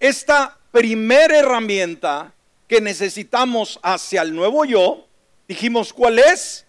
esta 0.00 0.58
primera 0.72 1.38
herramienta 1.38 2.32
que 2.66 2.80
necesitamos 2.80 3.78
hacia 3.82 4.22
el 4.22 4.34
nuevo 4.34 4.64
yo. 4.64 5.06
Dijimos, 5.46 5.92
¿cuál 5.92 6.18
es? 6.18 6.66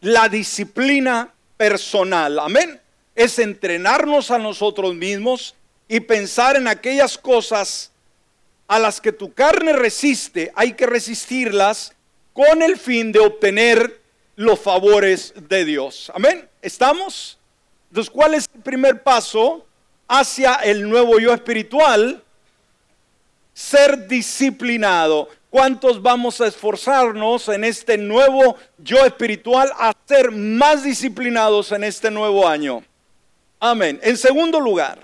La 0.00 0.28
disciplina 0.28 1.32
personal. 1.56 2.38
Amén. 2.40 2.80
Es 3.14 3.38
entrenarnos 3.38 4.30
a 4.30 4.38
nosotros 4.38 4.94
mismos 4.94 5.54
y 5.88 6.00
pensar 6.00 6.56
en 6.56 6.66
aquellas 6.66 7.16
cosas 7.16 7.92
a 8.66 8.78
las 8.78 9.00
que 9.00 9.12
tu 9.12 9.32
carne 9.32 9.72
resiste. 9.72 10.52
Hay 10.54 10.72
que 10.72 10.86
resistirlas 10.86 11.94
con 12.32 12.62
el 12.62 12.76
fin 12.76 13.12
de 13.12 13.20
obtener 13.20 14.01
los 14.42 14.58
favores 14.58 15.32
de 15.48 15.64
Dios. 15.64 16.10
Amén. 16.14 16.48
¿Estamos? 16.60 17.38
Entonces, 17.90 18.10
¿cuál 18.10 18.34
es 18.34 18.48
el 18.52 18.60
primer 18.60 19.02
paso 19.02 19.64
hacia 20.08 20.54
el 20.56 20.88
nuevo 20.88 21.20
yo 21.20 21.32
espiritual? 21.32 22.22
Ser 23.54 24.08
disciplinado. 24.08 25.28
¿Cuántos 25.48 26.02
vamos 26.02 26.40
a 26.40 26.48
esforzarnos 26.48 27.48
en 27.50 27.62
este 27.62 27.96
nuevo 27.96 28.56
yo 28.78 29.04
espiritual 29.04 29.70
a 29.78 29.92
ser 30.06 30.32
más 30.32 30.82
disciplinados 30.82 31.70
en 31.70 31.84
este 31.84 32.10
nuevo 32.10 32.48
año? 32.48 32.82
Amén. 33.60 34.00
En 34.02 34.16
segundo 34.16 34.58
lugar, 34.58 34.98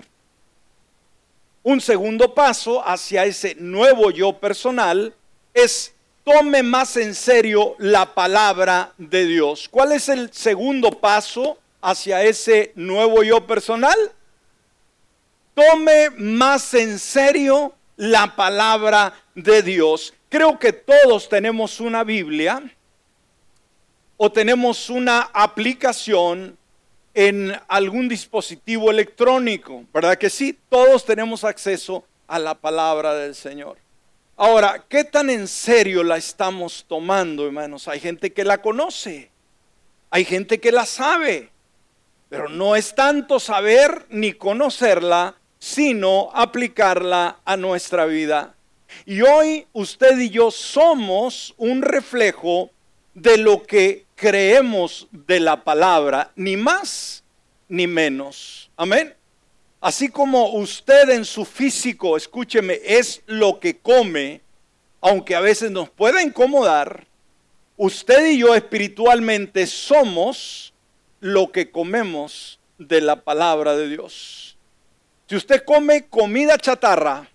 un 1.63 1.79
segundo 1.79 2.33
paso 2.33 2.85
hacia 2.85 3.25
ese 3.25 3.55
nuevo 3.55 4.11
yo 4.11 4.33
personal 4.33 5.13
es 5.53 5.93
tome 6.29 6.61
más 6.61 6.95
en 6.95 7.15
serio 7.15 7.75
la 7.79 8.13
palabra 8.13 8.93
de 8.99 9.25
Dios. 9.25 9.67
¿Cuál 9.67 9.93
es 9.93 10.09
el 10.09 10.31
segundo 10.31 10.91
paso 10.91 11.57
hacia 11.81 12.23
ese 12.23 12.71
nuevo 12.75 13.23
yo 13.23 13.47
personal? 13.47 13.97
Tome 15.55 16.11
más 16.11 16.71
en 16.75 16.99
serio 16.99 17.73
la 17.95 18.35
palabra 18.35 19.11
de 19.33 19.63
Dios. 19.63 20.13
Creo 20.29 20.59
que 20.59 20.71
todos 20.71 21.27
tenemos 21.27 21.79
una 21.79 22.03
Biblia 22.03 22.61
o 24.15 24.31
tenemos 24.31 24.91
una 24.91 25.31
aplicación 25.33 26.55
en 27.15 27.59
algún 27.67 28.07
dispositivo 28.07 28.91
electrónico, 28.91 29.83
¿verdad 29.91 30.15
que 30.15 30.29
sí? 30.29 30.55
Todos 30.69 31.03
tenemos 31.05 31.43
acceso 31.43 32.03
a 32.27 32.37
la 32.37 32.53
palabra 32.53 33.15
del 33.15 33.33
Señor. 33.33 33.77
Ahora, 34.41 34.85
¿qué 34.87 35.03
tan 35.03 35.29
en 35.29 35.49
serio 35.49 36.01
la 36.01 36.15
estamos 36.15 36.85
tomando, 36.87 37.45
hermanos? 37.45 37.89
Hay 37.89 37.99
gente 37.99 38.31
que 38.31 38.45
la 38.45 38.61
conoce, 38.61 39.29
hay 40.09 40.23
gente 40.23 40.61
que 40.61 40.71
la 40.71 40.85
sabe, 40.85 41.49
pero 42.29 42.47
no 42.47 42.77
es 42.77 42.95
tanto 42.95 43.41
saber 43.41 44.05
ni 44.09 44.31
conocerla, 44.31 45.35
sino 45.59 46.29
aplicarla 46.33 47.41
a 47.43 47.57
nuestra 47.57 48.05
vida. 48.05 48.55
Y 49.05 49.23
hoy 49.23 49.67
usted 49.73 50.17
y 50.17 50.29
yo 50.29 50.51
somos 50.51 51.53
un 51.57 51.81
reflejo 51.81 52.71
de 53.13 53.39
lo 53.39 53.63
que 53.63 54.05
creemos 54.15 55.09
de 55.11 55.41
la 55.41 55.65
palabra, 55.65 56.31
ni 56.37 56.55
más 56.55 57.25
ni 57.67 57.87
menos. 57.87 58.71
Amén. 58.77 59.18
Así 59.81 60.09
como 60.09 60.51
usted 60.53 61.09
en 61.09 61.23
su 61.23 61.45
físico, 61.45 62.17
escúcheme, 62.17 62.79
es 62.83 63.21
lo 63.27 63.59
que 63.59 63.77
come, 63.77 64.41
aunque 64.99 65.35
a 65.35 65.39
veces 65.39 65.71
nos 65.71 65.89
pueda 65.89 66.21
incomodar, 66.21 67.07
usted 67.77 68.27
y 68.27 68.39
yo 68.39 68.55
espiritualmente 68.55 69.65
somos 69.67 70.73
lo 71.21 71.51
que 71.51 71.71
comemos 71.71 72.59
de 72.77 72.99
la 72.99 73.21
palabra 73.21 73.75
de 73.77 73.87
Dios. 73.87 74.57
Si 75.27 75.35
usted 75.35 75.63
come 75.63 76.07
comida 76.07 76.57
chatarra, 76.57 77.29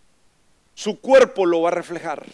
su 0.75 1.01
cuerpo 1.01 1.47
lo 1.47 1.63
va 1.63 1.69
a 1.69 1.75
reflejar. 1.75 2.27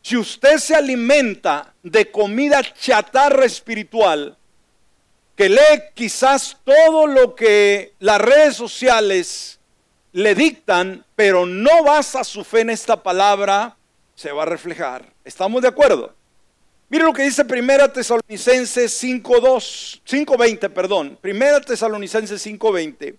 Si 0.00 0.16
usted 0.16 0.56
se 0.56 0.74
alimenta 0.74 1.74
de 1.82 2.10
comida 2.10 2.62
chatarra 2.62 3.44
espiritual, 3.44 4.37
que 5.38 5.48
lee 5.48 5.84
quizás 5.94 6.56
todo 6.64 7.06
lo 7.06 7.36
que 7.36 7.94
las 8.00 8.20
redes 8.20 8.56
sociales 8.56 9.60
le 10.10 10.34
dictan, 10.34 11.06
pero 11.14 11.46
no 11.46 11.84
basa 11.84 12.24
su 12.24 12.42
fe 12.42 12.62
en 12.62 12.70
esta 12.70 13.00
palabra, 13.04 13.76
se 14.16 14.32
va 14.32 14.42
a 14.42 14.46
reflejar. 14.46 15.04
¿Estamos 15.24 15.62
de 15.62 15.68
acuerdo? 15.68 16.12
Mire 16.88 17.04
lo 17.04 17.12
que 17.12 17.22
dice 17.22 17.44
Primera 17.44 17.92
Tesalonicenses 17.92 19.00
5.2, 19.00 20.00
5.20, 20.04 20.70
perdón. 20.70 21.16
Primera 21.20 21.60
Tesalonicenses 21.60 22.44
5.20. 22.44 23.14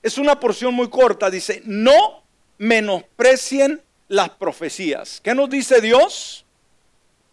Es 0.00 0.16
una 0.16 0.38
porción 0.38 0.72
muy 0.74 0.88
corta, 0.88 1.28
dice, 1.28 1.60
no 1.64 2.22
menosprecien 2.58 3.82
las 4.06 4.30
profecías. 4.30 5.20
¿Qué 5.24 5.34
nos 5.34 5.50
dice 5.50 5.80
Dios? 5.80 6.44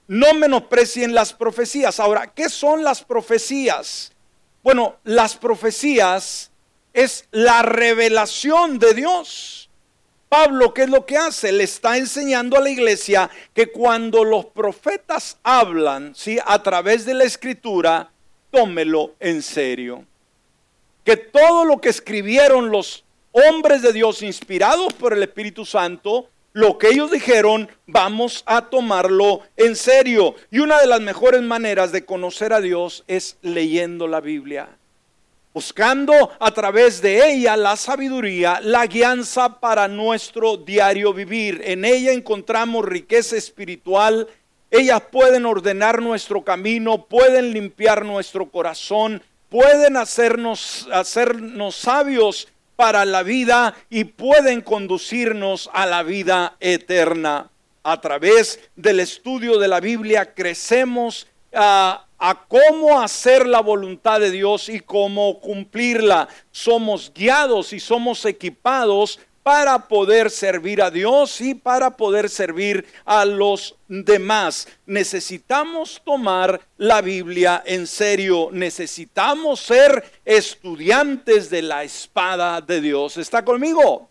No 0.07 0.33
menosprecien 0.33 1.13
las 1.13 1.31
profecías. 1.31 1.99
Ahora, 1.99 2.33
¿qué 2.33 2.49
son 2.49 2.83
las 2.83 3.03
profecías? 3.03 4.13
Bueno, 4.65 4.95
las 5.03 5.35
profecías 5.35 6.49
es 6.91 7.27
la 7.29 7.61
revelación 7.61 8.79
de 8.79 8.95
Dios. 8.95 9.69
Pablo, 10.27 10.73
¿qué 10.73 10.85
es 10.85 10.89
lo 10.89 11.05
que 11.05 11.17
hace? 11.17 11.51
Le 11.51 11.65
está 11.65 11.97
enseñando 11.97 12.57
a 12.57 12.61
la 12.61 12.71
iglesia 12.71 13.29
que 13.53 13.71
cuando 13.71 14.23
los 14.23 14.47
profetas 14.47 15.37
hablan, 15.43 16.15
¿sí? 16.15 16.39
A 16.43 16.63
través 16.63 17.05
de 17.05 17.13
la 17.13 17.25
escritura, 17.25 18.09
tómelo 18.49 19.13
en 19.19 19.43
serio. 19.43 20.03
Que 21.03 21.15
todo 21.15 21.63
lo 21.63 21.79
que 21.79 21.89
escribieron 21.89 22.71
los 22.71 23.05
hombres 23.33 23.83
de 23.83 23.93
Dios 23.93 24.23
inspirados 24.23 24.93
por 24.93 25.13
el 25.13 25.21
Espíritu 25.21 25.63
Santo 25.63 26.27
lo 26.55 26.77
que 26.77 26.87
ellos 26.87 27.11
dijeron, 27.11 27.67
vamos 27.85 28.41
a 28.45 28.69
tomarlo 28.69 29.41
en 29.57 29.75
serio. 29.75 30.35
Y 30.49 30.59
una 30.59 30.79
de 30.79 30.87
las 30.87 31.01
mejores 31.01 31.41
maneras 31.41 31.91
de 31.91 32.05
conocer 32.05 32.53
a 32.53 32.61
Dios 32.61 33.03
es 33.09 33.35
leyendo 33.41 34.07
la 34.07 34.21
Biblia. 34.21 34.69
Buscando 35.53 36.31
a 36.39 36.51
través 36.51 37.01
de 37.01 37.29
ella 37.29 37.57
la 37.57 37.75
sabiduría, 37.75 38.61
la 38.61 38.87
guianza 38.87 39.59
para 39.59 39.89
nuestro 39.89 40.55
diario 40.55 41.13
vivir. 41.13 41.61
En 41.65 41.83
ella 41.83 42.13
encontramos 42.13 42.85
riqueza 42.85 43.35
espiritual. 43.35 44.25
Ellas 44.71 45.01
pueden 45.11 45.45
ordenar 45.45 46.01
nuestro 46.01 46.41
camino, 46.45 47.03
pueden 47.03 47.51
limpiar 47.51 48.05
nuestro 48.05 48.49
corazón, 48.49 49.21
pueden 49.49 49.97
hacernos, 49.97 50.87
hacernos 50.93 51.75
sabios 51.75 52.47
para 52.75 53.05
la 53.05 53.23
vida 53.23 53.75
y 53.89 54.05
pueden 54.05 54.61
conducirnos 54.61 55.69
a 55.73 55.85
la 55.85 56.03
vida 56.03 56.55
eterna. 56.59 57.49
A 57.83 58.01
través 58.01 58.59
del 58.75 58.99
estudio 58.99 59.59
de 59.59 59.67
la 59.67 59.79
Biblia 59.79 60.33
crecemos 60.33 61.27
a, 61.53 62.05
a 62.17 62.45
cómo 62.47 62.99
hacer 62.99 63.47
la 63.47 63.61
voluntad 63.61 64.19
de 64.19 64.31
Dios 64.31 64.69
y 64.69 64.79
cómo 64.79 65.39
cumplirla. 65.39 66.27
Somos 66.51 67.11
guiados 67.13 67.73
y 67.73 67.79
somos 67.79 68.25
equipados 68.25 69.19
para 69.45 69.77
poder 69.77 70.31
servir 70.31 70.81
a 70.81 70.89
Dios 70.89 71.39
y 71.39 71.53
para 71.53 71.91
poder 71.91 72.31
servir 72.31 72.83
a 73.05 73.23
los 73.25 73.75
demás. 73.87 74.67
Necesitamos 74.87 76.01
tomar 76.03 76.59
la 76.79 76.99
Biblia 77.01 77.61
en 77.63 77.85
serio. 77.85 78.49
Necesitamos 78.51 79.59
ser 79.59 80.03
estudiantes 80.25 81.51
de 81.51 81.61
la 81.61 81.83
espada 81.83 82.59
de 82.59 82.81
Dios. 82.81 83.17
¿Está 83.17 83.45
conmigo? 83.45 84.09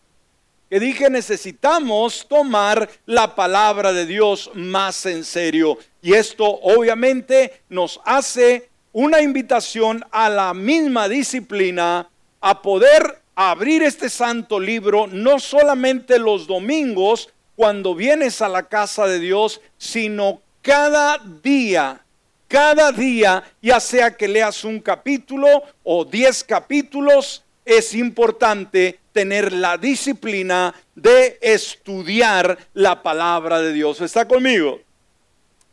Que 0.71 0.79
dije, 0.79 1.11
necesitamos 1.11 2.25
tomar 2.29 2.89
la 3.05 3.35
palabra 3.35 3.93
de 3.93 4.07
Dios 4.07 4.53
más 4.55 5.05
en 5.05 5.25
serio. 5.25 5.79
Y 6.01 6.15
esto 6.15 6.45
obviamente 6.45 7.61
nos 7.69 8.01
hace 8.05 8.69
una 8.93 9.21
invitación 9.21 10.05
a 10.13 10.31
la 10.31 10.55
misma 10.55 11.09
disciplina 11.09 12.09
a 12.41 12.63
poder 12.63 13.24
abrir 13.35 13.83
este 13.83 14.09
santo 14.09 14.61
libro 14.61 15.07
no 15.07 15.39
solamente 15.39 16.19
los 16.19 16.47
domingos 16.47 17.31
cuando 17.57 17.95
vienes 17.95 18.43
a 18.43 18.49
la 18.49 18.65
casa 18.65 19.07
de 19.07 19.21
Dios, 19.21 19.61
sino 19.79 20.41
cada 20.63 21.19
día, 21.43 22.05
cada 22.49 22.91
día, 22.91 23.45
ya 23.63 23.81
sea 23.81 24.17
que 24.17 24.29
leas 24.29 24.65
un 24.65 24.81
capítulo 24.81 25.63
o 25.83 26.05
diez 26.05 26.43
capítulos, 26.43 27.45
es 27.65 27.95
importante 27.95 28.99
tener 29.13 29.53
la 29.53 29.79
disciplina 29.79 30.75
de 30.95 31.39
estudiar 31.41 32.59
la 32.75 33.03
palabra 33.03 33.61
de 33.61 33.73
Dios. 33.73 34.01
¿Está 34.01 34.27
conmigo? 34.27 34.81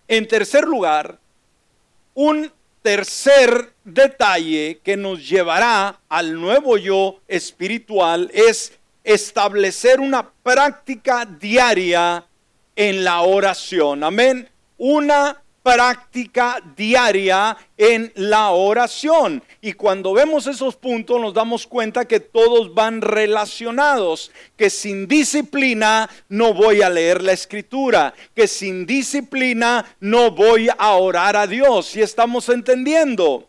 En 0.08 0.28
tercer 0.28 0.66
lugar, 0.66 1.18
un 2.14 2.52
tercer 2.82 3.74
detalle 3.84 4.80
que 4.84 4.98
nos 4.98 5.28
llevará 5.28 6.00
al 6.10 6.40
nuevo 6.40 6.78
yo 6.78 7.20
espiritual 7.28 8.30
es 8.34 8.74
establecer 9.04 10.00
una 10.00 10.32
práctica 10.44 11.26
diaria 11.26 12.26
en 12.76 13.04
la 13.04 13.22
oración. 13.22 14.04
Amén. 14.04 14.50
Una 14.78 15.42
práctica 15.64 16.62
diaria 16.76 17.56
en 17.78 18.12
la 18.16 18.52
oración. 18.52 19.44
Y 19.62 19.74
cuando 19.74 20.14
vemos 20.14 20.48
esos 20.48 20.76
puntos 20.76 21.20
nos 21.22 21.34
damos 21.34 21.68
cuenta 21.68 22.06
que 22.06 22.20
todos 22.20 22.74
van 22.74 23.02
relacionados, 23.02 24.32
que 24.58 24.70
sin 24.70 25.08
disciplina 25.08 26.10
no 26.30 26.54
voy 26.54 26.82
a 26.82 26.90
leer 26.90 27.22
la 27.22 27.34
escritura, 27.34 28.14
que 28.36 28.48
sin 28.48 28.86
disciplina 28.86 29.96
no 30.00 30.32
voy 30.32 30.70
a 30.76 30.94
orar 30.94 31.36
a 31.36 31.48
Dios. 31.48 31.96
¿Y 31.96 32.02
estamos 32.02 32.50
entendiendo? 32.50 33.48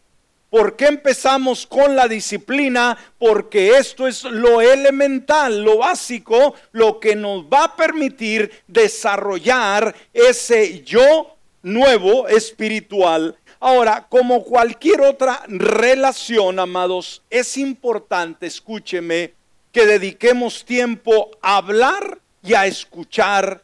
¿Por 0.52 0.76
qué 0.76 0.84
empezamos 0.84 1.66
con 1.66 1.96
la 1.96 2.06
disciplina? 2.06 2.98
Porque 3.18 3.78
esto 3.78 4.06
es 4.06 4.22
lo 4.24 4.60
elemental, 4.60 5.62
lo 5.62 5.78
básico, 5.78 6.54
lo 6.72 7.00
que 7.00 7.16
nos 7.16 7.44
va 7.44 7.64
a 7.64 7.74
permitir 7.76 8.52
desarrollar 8.66 9.94
ese 10.12 10.82
yo 10.82 11.38
nuevo 11.62 12.28
espiritual. 12.28 13.36
Ahora, 13.60 14.06
como 14.08 14.42
cualquier 14.42 15.00
otra 15.02 15.42
relación, 15.46 16.58
amados, 16.58 17.22
es 17.30 17.56
importante, 17.56 18.46
escúcheme, 18.46 19.34
que 19.70 19.86
dediquemos 19.86 20.64
tiempo 20.64 21.30
a 21.40 21.56
hablar 21.56 22.18
y 22.42 22.54
a 22.54 22.66
escuchar 22.66 23.62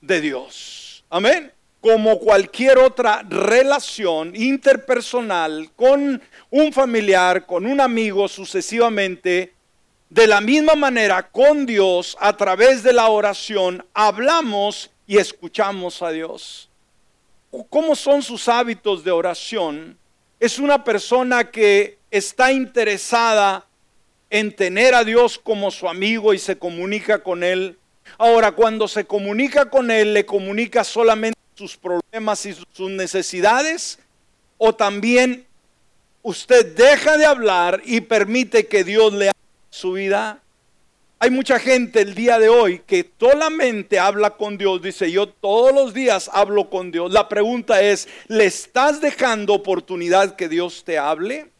de 0.00 0.20
Dios. 0.20 1.04
Amén. 1.10 1.52
Como 1.80 2.18
cualquier 2.18 2.78
otra 2.78 3.22
relación 3.28 4.34
interpersonal 4.36 5.70
con 5.74 6.22
un 6.50 6.72
familiar, 6.72 7.46
con 7.46 7.66
un 7.66 7.80
amigo 7.80 8.28
sucesivamente, 8.28 9.54
de 10.08 10.26
la 10.26 10.40
misma 10.40 10.74
manera 10.74 11.30
con 11.30 11.66
Dios, 11.66 12.16
a 12.20 12.36
través 12.36 12.82
de 12.82 12.92
la 12.92 13.08
oración, 13.08 13.84
hablamos 13.94 14.90
y 15.06 15.18
escuchamos 15.18 16.02
a 16.02 16.10
Dios. 16.10 16.69
¿Cómo 17.68 17.96
son 17.96 18.22
sus 18.22 18.48
hábitos 18.48 19.02
de 19.02 19.10
oración? 19.10 19.98
Es 20.38 20.58
una 20.58 20.84
persona 20.84 21.50
que 21.50 21.98
está 22.10 22.52
interesada 22.52 23.66
en 24.30 24.54
tener 24.54 24.94
a 24.94 25.04
Dios 25.04 25.38
como 25.38 25.70
su 25.70 25.88
amigo 25.88 26.32
y 26.32 26.38
se 26.38 26.56
comunica 26.56 27.22
con 27.22 27.42
Él. 27.42 27.76
Ahora, 28.18 28.52
cuando 28.52 28.86
se 28.86 29.04
comunica 29.04 29.68
con 29.68 29.90
Él, 29.90 30.14
le 30.14 30.24
comunica 30.24 30.84
solamente 30.84 31.38
sus 31.54 31.76
problemas 31.76 32.46
y 32.46 32.54
sus 32.72 32.90
necesidades, 32.90 33.98
o 34.56 34.74
también 34.74 35.46
usted 36.22 36.74
deja 36.74 37.18
de 37.18 37.26
hablar 37.26 37.82
y 37.84 38.00
permite 38.00 38.66
que 38.66 38.84
Dios 38.84 39.12
le 39.12 39.28
haga 39.28 39.38
su 39.70 39.92
vida. 39.92 40.40
Hay 41.22 41.28
mucha 41.28 41.58
gente 41.58 42.00
el 42.00 42.14
día 42.14 42.38
de 42.38 42.48
hoy 42.48 42.78
que 42.86 43.12
solamente 43.20 43.98
habla 43.98 44.38
con 44.38 44.56
Dios. 44.56 44.80
Dice, 44.80 45.12
yo 45.12 45.28
todos 45.28 45.70
los 45.70 45.92
días 45.92 46.30
hablo 46.32 46.70
con 46.70 46.90
Dios. 46.90 47.12
La 47.12 47.28
pregunta 47.28 47.82
es, 47.82 48.08
¿le 48.28 48.46
estás 48.46 49.02
dejando 49.02 49.52
oportunidad 49.52 50.34
que 50.34 50.48
Dios 50.48 50.82
te 50.82 50.96
hable? 50.96 51.50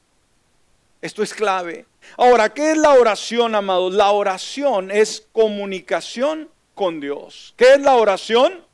Esto 1.03 1.23
es 1.23 1.35
clave. 1.35 1.85
Ahora, 2.17 2.55
¿qué 2.55 2.71
es 2.71 2.79
la 2.79 2.95
oración, 2.95 3.55
amados? 3.55 3.93
La 3.93 4.13
oración 4.13 4.91
es 4.91 5.29
comunicación 5.31 6.49
con 6.75 6.99
Dios. 6.99 7.53
¿Qué 7.59 7.75
es 7.75 7.81
la 7.83 7.97
oración? 7.97 8.65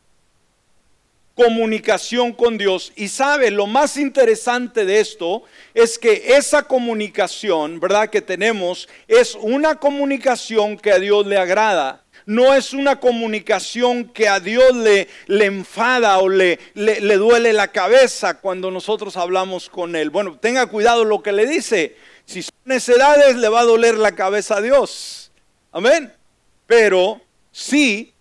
Comunicación 1.36 2.32
con 2.32 2.56
Dios. 2.56 2.92
Y 2.96 3.08
sabe, 3.08 3.50
lo 3.50 3.66
más 3.66 3.98
interesante 3.98 4.84
de 4.86 5.00
esto 5.00 5.42
es 5.74 5.98
que 5.98 6.34
esa 6.34 6.62
comunicación, 6.62 7.78
¿verdad? 7.78 8.08
Que 8.08 8.22
tenemos 8.22 8.88
es 9.06 9.36
una 9.36 9.76
comunicación 9.76 10.78
que 10.78 10.90
a 10.90 10.98
Dios 10.98 11.26
le 11.26 11.36
agrada. 11.36 12.02
No 12.24 12.54
es 12.54 12.72
una 12.72 12.98
comunicación 12.98 14.08
que 14.08 14.28
a 14.28 14.40
Dios 14.40 14.74
le, 14.74 15.08
le 15.26 15.44
enfada 15.44 16.18
o 16.18 16.28
le, 16.28 16.58
le, 16.74 17.00
le 17.00 17.16
duele 17.16 17.52
la 17.52 17.68
cabeza 17.68 18.40
cuando 18.40 18.70
nosotros 18.70 19.16
hablamos 19.16 19.68
con 19.68 19.94
Él. 19.94 20.10
Bueno, 20.10 20.36
tenga 20.40 20.66
cuidado 20.66 21.04
lo 21.04 21.22
que 21.22 21.32
le 21.32 21.46
dice. 21.46 21.96
Si 22.24 22.42
son 22.42 22.56
necedades, 22.64 23.36
le 23.36 23.48
va 23.48 23.60
a 23.60 23.64
doler 23.64 23.96
la 23.96 24.16
cabeza 24.16 24.56
a 24.56 24.62
Dios. 24.62 25.30
Amén. 25.70 26.12
Pero 26.66 27.20
sí 27.52 28.14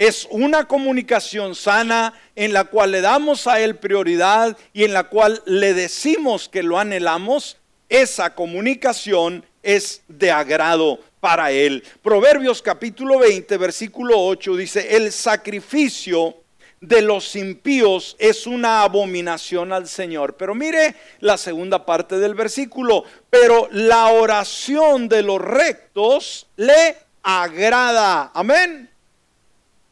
es 0.00 0.26
una 0.30 0.66
comunicación 0.66 1.54
sana 1.54 2.14
en 2.34 2.54
la 2.54 2.64
cual 2.64 2.92
le 2.92 3.02
damos 3.02 3.46
a 3.46 3.60
Él 3.60 3.76
prioridad 3.76 4.56
y 4.72 4.84
en 4.84 4.94
la 4.94 5.04
cual 5.04 5.42
le 5.44 5.74
decimos 5.74 6.48
que 6.48 6.62
lo 6.62 6.78
anhelamos. 6.78 7.58
Esa 7.90 8.34
comunicación 8.34 9.44
es 9.62 10.00
de 10.08 10.30
agrado 10.30 11.00
para 11.20 11.50
Él. 11.50 11.84
Proverbios 12.00 12.62
capítulo 12.62 13.18
20, 13.18 13.58
versículo 13.58 14.18
8 14.18 14.56
dice, 14.56 14.96
el 14.96 15.12
sacrificio 15.12 16.34
de 16.80 17.02
los 17.02 17.36
impíos 17.36 18.16
es 18.18 18.46
una 18.46 18.80
abominación 18.84 19.70
al 19.70 19.86
Señor. 19.86 20.34
Pero 20.38 20.54
mire 20.54 20.94
la 21.18 21.36
segunda 21.36 21.84
parte 21.84 22.18
del 22.18 22.34
versículo, 22.34 23.04
pero 23.28 23.68
la 23.70 24.06
oración 24.06 25.10
de 25.10 25.22
los 25.22 25.42
rectos 25.42 26.46
le 26.56 26.96
agrada. 27.22 28.30
Amén. 28.32 28.89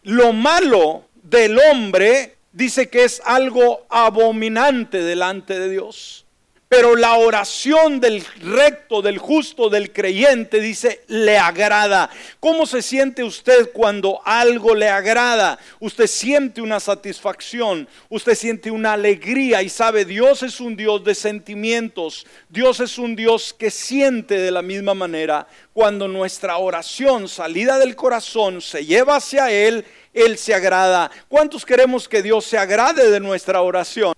Lo 0.08 0.32
malo 0.32 1.04
del 1.22 1.58
hombre 1.58 2.38
dice 2.52 2.88
que 2.88 3.04
es 3.04 3.20
algo 3.26 3.84
abominante 3.90 5.02
delante 5.02 5.60
de 5.60 5.68
Dios. 5.68 6.24
Pero 6.68 6.96
la 6.96 7.14
oración 7.14 7.98
del 7.98 8.22
recto, 8.42 9.00
del 9.00 9.16
justo, 9.16 9.70
del 9.70 9.90
creyente, 9.90 10.60
dice, 10.60 11.02
le 11.06 11.38
agrada. 11.38 12.10
¿Cómo 12.40 12.66
se 12.66 12.82
siente 12.82 13.24
usted 13.24 13.70
cuando 13.72 14.20
algo 14.22 14.74
le 14.74 14.90
agrada? 14.90 15.58
Usted 15.80 16.06
siente 16.06 16.60
una 16.60 16.78
satisfacción, 16.78 17.88
usted 18.10 18.34
siente 18.34 18.70
una 18.70 18.92
alegría 18.92 19.62
y 19.62 19.70
sabe, 19.70 20.04
Dios 20.04 20.42
es 20.42 20.60
un 20.60 20.76
Dios 20.76 21.02
de 21.04 21.14
sentimientos. 21.14 22.26
Dios 22.50 22.80
es 22.80 22.98
un 22.98 23.16
Dios 23.16 23.54
que 23.58 23.70
siente 23.70 24.38
de 24.38 24.50
la 24.50 24.60
misma 24.60 24.92
manera. 24.92 25.46
Cuando 25.72 26.06
nuestra 26.06 26.58
oración 26.58 27.28
salida 27.28 27.78
del 27.78 27.96
corazón 27.96 28.60
se 28.60 28.84
lleva 28.84 29.16
hacia 29.16 29.50
Él, 29.50 29.86
Él 30.12 30.36
se 30.36 30.52
agrada. 30.52 31.10
¿Cuántos 31.28 31.64
queremos 31.64 32.06
que 32.06 32.22
Dios 32.22 32.44
se 32.44 32.58
agrade 32.58 33.10
de 33.10 33.20
nuestra 33.20 33.62
oración? 33.62 34.12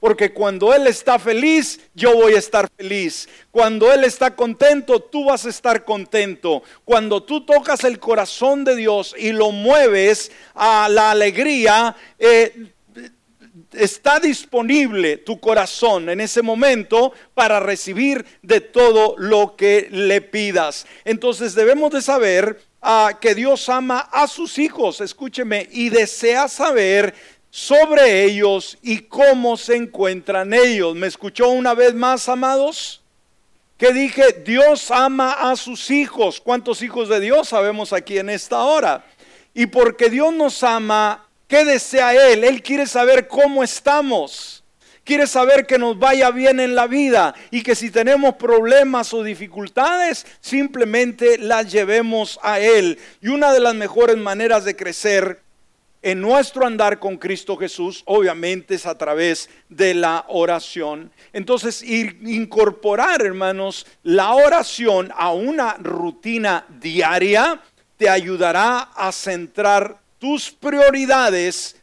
Porque 0.00 0.32
cuando 0.32 0.72
Él 0.72 0.86
está 0.86 1.18
feliz, 1.18 1.80
yo 1.94 2.14
voy 2.14 2.34
a 2.34 2.38
estar 2.38 2.68
feliz. 2.76 3.28
Cuando 3.50 3.92
Él 3.92 4.04
está 4.04 4.34
contento, 4.34 5.00
tú 5.00 5.24
vas 5.26 5.44
a 5.46 5.48
estar 5.48 5.84
contento. 5.84 6.62
Cuando 6.84 7.22
tú 7.22 7.44
tocas 7.44 7.82
el 7.84 7.98
corazón 7.98 8.64
de 8.64 8.76
Dios 8.76 9.14
y 9.18 9.32
lo 9.32 9.50
mueves 9.50 10.30
a 10.54 10.88
la 10.88 11.10
alegría, 11.10 11.96
eh, 12.18 12.70
está 13.72 14.18
disponible 14.20 15.18
tu 15.18 15.40
corazón 15.40 16.08
en 16.08 16.20
ese 16.20 16.42
momento 16.42 17.12
para 17.34 17.60
recibir 17.60 18.24
de 18.42 18.60
todo 18.60 19.14
lo 19.18 19.56
que 19.56 19.88
le 19.90 20.20
pidas. 20.20 20.86
Entonces 21.04 21.54
debemos 21.54 21.92
de 21.92 22.02
saber 22.02 22.60
ah, 22.80 23.18
que 23.20 23.34
Dios 23.34 23.68
ama 23.68 24.08
a 24.12 24.26
sus 24.26 24.58
hijos, 24.58 25.00
escúcheme, 25.00 25.68
y 25.70 25.90
desea 25.90 26.48
saber 26.48 27.14
sobre 27.50 28.24
ellos 28.24 28.78
y 28.82 28.98
cómo 29.00 29.56
se 29.56 29.76
encuentran 29.76 30.52
ellos. 30.52 30.94
¿Me 30.94 31.06
escuchó 31.06 31.48
una 31.48 31.74
vez 31.74 31.94
más, 31.94 32.28
amados? 32.28 33.02
Que 33.76 33.92
dije, 33.92 34.42
Dios 34.44 34.90
ama 34.90 35.32
a 35.32 35.56
sus 35.56 35.90
hijos. 35.90 36.40
¿Cuántos 36.40 36.82
hijos 36.82 37.08
de 37.08 37.20
Dios 37.20 37.48
sabemos 37.48 37.92
aquí 37.92 38.18
en 38.18 38.28
esta 38.28 38.58
hora? 38.64 39.04
Y 39.54 39.66
porque 39.66 40.10
Dios 40.10 40.32
nos 40.34 40.62
ama, 40.62 41.26
¿qué 41.46 41.64
desea 41.64 42.14
Él? 42.32 42.44
Él 42.44 42.62
quiere 42.62 42.86
saber 42.86 43.28
cómo 43.28 43.62
estamos. 43.62 44.62
Quiere 45.04 45.26
saber 45.26 45.66
que 45.66 45.78
nos 45.78 45.98
vaya 45.98 46.30
bien 46.30 46.60
en 46.60 46.74
la 46.74 46.86
vida 46.86 47.34
y 47.50 47.62
que 47.62 47.74
si 47.74 47.90
tenemos 47.90 48.34
problemas 48.34 49.14
o 49.14 49.22
dificultades, 49.22 50.26
simplemente 50.40 51.38
las 51.38 51.72
llevemos 51.72 52.38
a 52.42 52.60
Él. 52.60 52.98
Y 53.22 53.28
una 53.28 53.54
de 53.54 53.60
las 53.60 53.74
mejores 53.74 54.18
maneras 54.18 54.66
de 54.66 54.76
crecer 54.76 55.40
en 56.02 56.20
nuestro 56.20 56.66
andar 56.66 56.98
con 56.98 57.16
Cristo 57.16 57.56
Jesús, 57.56 58.02
obviamente 58.06 58.74
es 58.74 58.86
a 58.86 58.96
través 58.96 59.50
de 59.68 59.94
la 59.94 60.24
oración. 60.28 61.10
Entonces, 61.32 61.82
incorporar, 61.82 63.22
hermanos, 63.22 63.86
la 64.02 64.32
oración 64.34 65.12
a 65.16 65.32
una 65.32 65.74
rutina 65.74 66.64
diaria 66.80 67.60
te 67.96 68.08
ayudará 68.08 68.90
a 68.94 69.10
centrar 69.12 69.98
tus 70.18 70.50
prioridades 70.50 71.76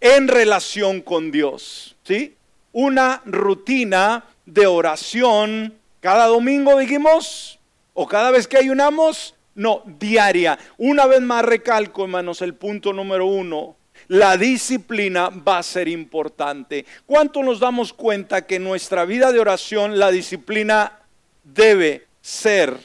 en 0.00 0.28
relación 0.28 1.00
con 1.00 1.30
Dios. 1.30 1.96
¿Sí? 2.02 2.34
Una 2.72 3.22
rutina 3.24 4.24
de 4.46 4.66
oración 4.66 5.80
cada 6.00 6.26
domingo, 6.26 6.78
dijimos, 6.78 7.58
o 7.92 8.06
cada 8.06 8.30
vez 8.30 8.48
que 8.48 8.56
ayunamos, 8.56 9.34
no, 9.54 9.82
diaria. 9.98 10.58
Una 10.78 11.06
vez 11.06 11.20
más 11.20 11.44
recalco, 11.44 12.04
hermanos, 12.04 12.42
el 12.42 12.54
punto 12.54 12.92
número 12.92 13.26
uno. 13.26 13.76
La 14.08 14.36
disciplina 14.36 15.28
va 15.28 15.58
a 15.58 15.62
ser 15.62 15.86
importante. 15.88 16.86
¿Cuánto 17.06 17.42
nos 17.42 17.60
damos 17.60 17.92
cuenta 17.92 18.46
que 18.46 18.56
en 18.56 18.64
nuestra 18.64 19.04
vida 19.04 19.30
de 19.30 19.40
oración 19.40 19.98
la 19.98 20.10
disciplina 20.10 21.00
debe 21.44 22.06
ser 22.20 22.76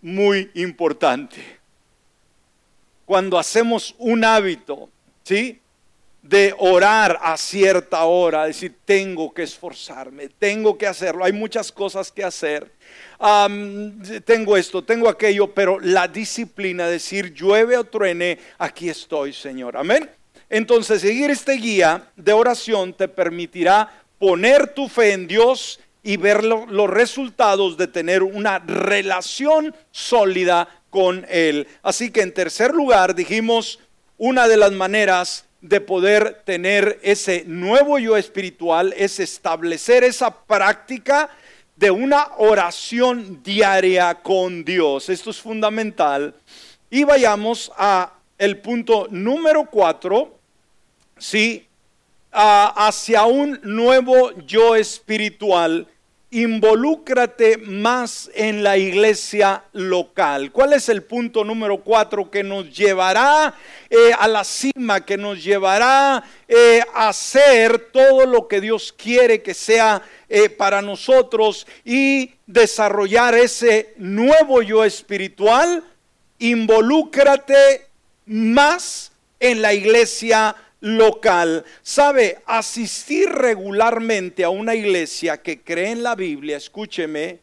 muy 0.00 0.50
importante? 0.54 1.36
Cuando 3.04 3.38
hacemos 3.38 3.94
un 3.98 4.24
hábito, 4.24 4.88
¿sí? 5.22 5.60
de 6.24 6.54
orar 6.56 7.18
a 7.20 7.36
cierta 7.36 8.04
hora, 8.04 8.46
decir, 8.46 8.74
tengo 8.86 9.32
que 9.34 9.42
esforzarme, 9.42 10.30
tengo 10.30 10.78
que 10.78 10.86
hacerlo, 10.86 11.22
hay 11.22 11.34
muchas 11.34 11.70
cosas 11.70 12.10
que 12.10 12.24
hacer, 12.24 12.72
tengo 14.24 14.56
esto, 14.56 14.82
tengo 14.82 15.08
aquello, 15.08 15.52
pero 15.52 15.78
la 15.80 16.08
disciplina, 16.08 16.86
decir, 16.86 17.32
llueve 17.32 17.76
o 17.76 17.84
truene, 17.84 18.38
aquí 18.58 18.88
estoy, 18.88 19.32
Señor, 19.32 19.76
amén. 19.76 20.10
Entonces, 20.50 21.00
seguir 21.00 21.30
este 21.30 21.54
guía 21.54 22.10
de 22.16 22.32
oración 22.32 22.92
te 22.92 23.08
permitirá 23.08 23.90
poner 24.18 24.68
tu 24.68 24.88
fe 24.88 25.12
en 25.12 25.26
Dios 25.26 25.80
y 26.02 26.16
ver 26.18 26.44
los 26.44 26.90
resultados 26.90 27.76
de 27.76 27.86
tener 27.86 28.22
una 28.22 28.58
relación 28.58 29.74
sólida 29.90 30.68
con 30.90 31.26
Él. 31.28 31.66
Así 31.82 32.10
que 32.10 32.20
en 32.20 32.32
tercer 32.32 32.74
lugar 32.74 33.14
dijimos, 33.14 33.80
una 34.18 34.46
de 34.46 34.58
las 34.58 34.72
maneras 34.72 35.46
de 35.60 35.80
poder 35.80 36.42
tener 36.44 37.00
ese 37.02 37.44
nuevo 37.46 37.98
yo 37.98 38.18
espiritual 38.18 38.94
es 38.98 39.18
establecer 39.18 40.04
esa 40.04 40.30
práctica 40.44 41.30
de 41.76 41.90
una 41.90 42.28
oración 42.38 43.42
diaria 43.42 44.14
con 44.14 44.64
Dios. 44.64 45.08
Esto 45.08 45.30
es 45.30 45.40
fundamental. 45.40 46.34
Y 46.90 47.04
vayamos 47.04 47.72
a 47.76 48.12
el 48.38 48.58
punto 48.58 49.08
número 49.10 49.68
cuatro, 49.70 50.38
sí, 51.18 51.66
hacia 52.30 53.24
un 53.24 53.60
nuevo 53.62 54.32
yo 54.46 54.74
espiritual 54.74 55.86
involúcrate 56.34 57.58
más 57.58 58.28
en 58.34 58.64
la 58.64 58.76
iglesia 58.76 59.62
local. 59.72 60.50
¿Cuál 60.50 60.72
es 60.72 60.88
el 60.88 61.04
punto 61.04 61.44
número 61.44 61.78
cuatro 61.78 62.28
que 62.28 62.42
nos 62.42 62.76
llevará 62.76 63.54
eh, 63.88 64.10
a 64.18 64.26
la 64.26 64.42
cima, 64.42 65.04
que 65.04 65.16
nos 65.16 65.44
llevará 65.44 66.24
eh, 66.48 66.82
a 66.92 67.10
hacer 67.10 67.90
todo 67.92 68.26
lo 68.26 68.48
que 68.48 68.60
Dios 68.60 68.92
quiere 68.92 69.42
que 69.42 69.54
sea 69.54 70.02
eh, 70.28 70.48
para 70.48 70.82
nosotros 70.82 71.68
y 71.84 72.32
desarrollar 72.48 73.36
ese 73.36 73.94
nuevo 73.96 74.60
yo 74.60 74.82
espiritual? 74.82 75.84
Involúcrate 76.40 77.86
más 78.26 79.12
en 79.38 79.62
la 79.62 79.72
iglesia 79.72 80.56
local. 80.84 81.64
Sabe, 81.82 82.42
asistir 82.44 83.30
regularmente 83.30 84.44
a 84.44 84.50
una 84.50 84.74
iglesia 84.74 85.38
que 85.38 85.62
cree 85.62 85.92
en 85.92 86.02
la 86.02 86.14
Biblia, 86.14 86.58
escúcheme, 86.58 87.40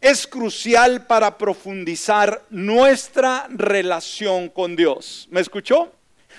es 0.00 0.24
crucial 0.26 1.04
para 1.06 1.36
profundizar 1.36 2.42
nuestra 2.48 3.48
relación 3.50 4.48
con 4.48 4.76
Dios. 4.76 5.26
¿Me 5.32 5.40
escuchó? 5.40 5.92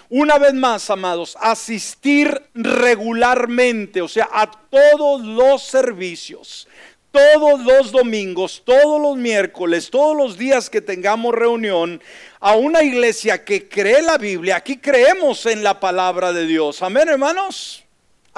Una 0.09 0.37
vez 0.37 0.53
más, 0.53 0.89
amados, 0.89 1.37
asistir 1.41 2.41
regularmente, 2.53 4.01
o 4.01 4.07
sea, 4.07 4.29
a 4.31 4.49
todos 4.49 5.25
los 5.25 5.63
servicios, 5.63 6.65
todos 7.11 7.59
los 7.61 7.91
domingos, 7.91 8.61
todos 8.63 9.01
los 9.01 9.17
miércoles, 9.17 9.89
todos 9.89 10.15
los 10.15 10.37
días 10.37 10.69
que 10.69 10.81
tengamos 10.81 11.35
reunión, 11.35 12.01
a 12.39 12.55
una 12.55 12.83
iglesia 12.83 13.43
que 13.43 13.67
cree 13.67 14.01
la 14.01 14.17
Biblia. 14.17 14.57
Aquí 14.57 14.77
creemos 14.77 15.45
en 15.45 15.63
la 15.63 15.79
palabra 15.79 16.33
de 16.33 16.45
Dios. 16.45 16.81
Amén, 16.81 17.09
hermanos. 17.09 17.86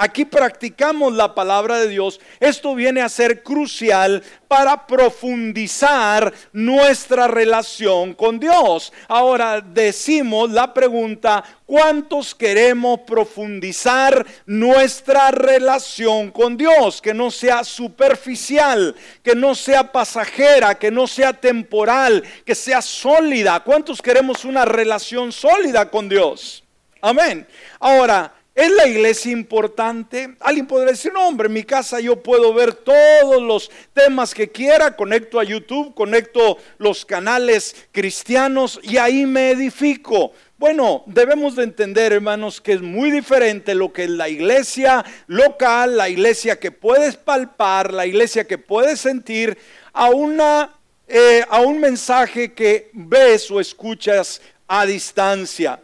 Aquí 0.02 0.24
practicamos 0.24 1.12
la 1.12 1.34
palabra 1.34 1.78
de 1.78 1.88
Dios. 1.88 2.22
Esto 2.40 2.74
viene 2.74 3.02
a 3.02 3.10
ser 3.10 3.42
crucial 3.42 4.22
para 4.48 4.86
profundizar 4.86 6.32
nuestra 6.54 7.28
relación 7.28 8.14
con 8.14 8.40
Dios. 8.40 8.94
Ahora 9.08 9.60
decimos 9.60 10.52
la 10.52 10.72
pregunta, 10.72 11.44
¿cuántos 11.66 12.34
queremos 12.34 13.00
profundizar 13.00 14.24
nuestra 14.46 15.32
relación 15.32 16.30
con 16.30 16.56
Dios? 16.56 17.02
Que 17.02 17.12
no 17.12 17.30
sea 17.30 17.62
superficial, 17.62 18.96
que 19.22 19.34
no 19.34 19.54
sea 19.54 19.92
pasajera, 19.92 20.76
que 20.76 20.90
no 20.90 21.06
sea 21.06 21.34
temporal, 21.34 22.24
que 22.46 22.54
sea 22.54 22.80
sólida. 22.80 23.60
¿Cuántos 23.60 24.00
queremos 24.00 24.46
una 24.46 24.64
relación 24.64 25.30
sólida 25.30 25.90
con 25.90 26.08
Dios? 26.08 26.64
Amén. 27.02 27.46
Ahora, 27.78 28.32
¿Es 28.54 28.70
la 28.72 28.86
iglesia 28.86 29.30
importante? 29.30 30.34
Alguien 30.40 30.66
podría 30.66 30.90
decir, 30.90 31.12
no, 31.12 31.26
hombre, 31.26 31.46
en 31.46 31.52
mi 31.52 31.62
casa 31.62 32.00
yo 32.00 32.20
puedo 32.20 32.52
ver 32.52 32.74
todos 32.74 33.40
los 33.40 33.70
temas 33.94 34.34
que 34.34 34.50
quiera, 34.50 34.96
conecto 34.96 35.38
a 35.38 35.44
YouTube, 35.44 35.94
conecto 35.94 36.58
los 36.78 37.04
canales 37.04 37.76
cristianos 37.92 38.80
y 38.82 38.96
ahí 38.96 39.24
me 39.24 39.52
edifico. 39.52 40.32
Bueno, 40.58 41.04
debemos 41.06 41.56
de 41.56 41.62
entender, 41.62 42.12
hermanos, 42.12 42.60
que 42.60 42.72
es 42.72 42.82
muy 42.82 43.10
diferente 43.10 43.74
lo 43.74 43.92
que 43.92 44.04
es 44.04 44.10
la 44.10 44.28
iglesia 44.28 45.04
local, 45.28 45.96
la 45.96 46.08
iglesia 46.08 46.58
que 46.58 46.72
puedes 46.72 47.16
palpar, 47.16 47.94
la 47.94 48.04
iglesia 48.04 48.46
que 48.46 48.58
puedes 48.58 49.00
sentir, 49.00 49.56
a, 49.92 50.10
una, 50.10 50.74
eh, 51.08 51.44
a 51.48 51.60
un 51.60 51.80
mensaje 51.80 52.52
que 52.52 52.90
ves 52.92 53.50
o 53.50 53.60
escuchas 53.60 54.42
a 54.66 54.84
distancia. 54.84 55.80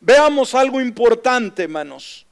Veamos 0.00 0.54
algo 0.54 0.80
importante, 0.80 1.64
hermanos. 1.64 2.24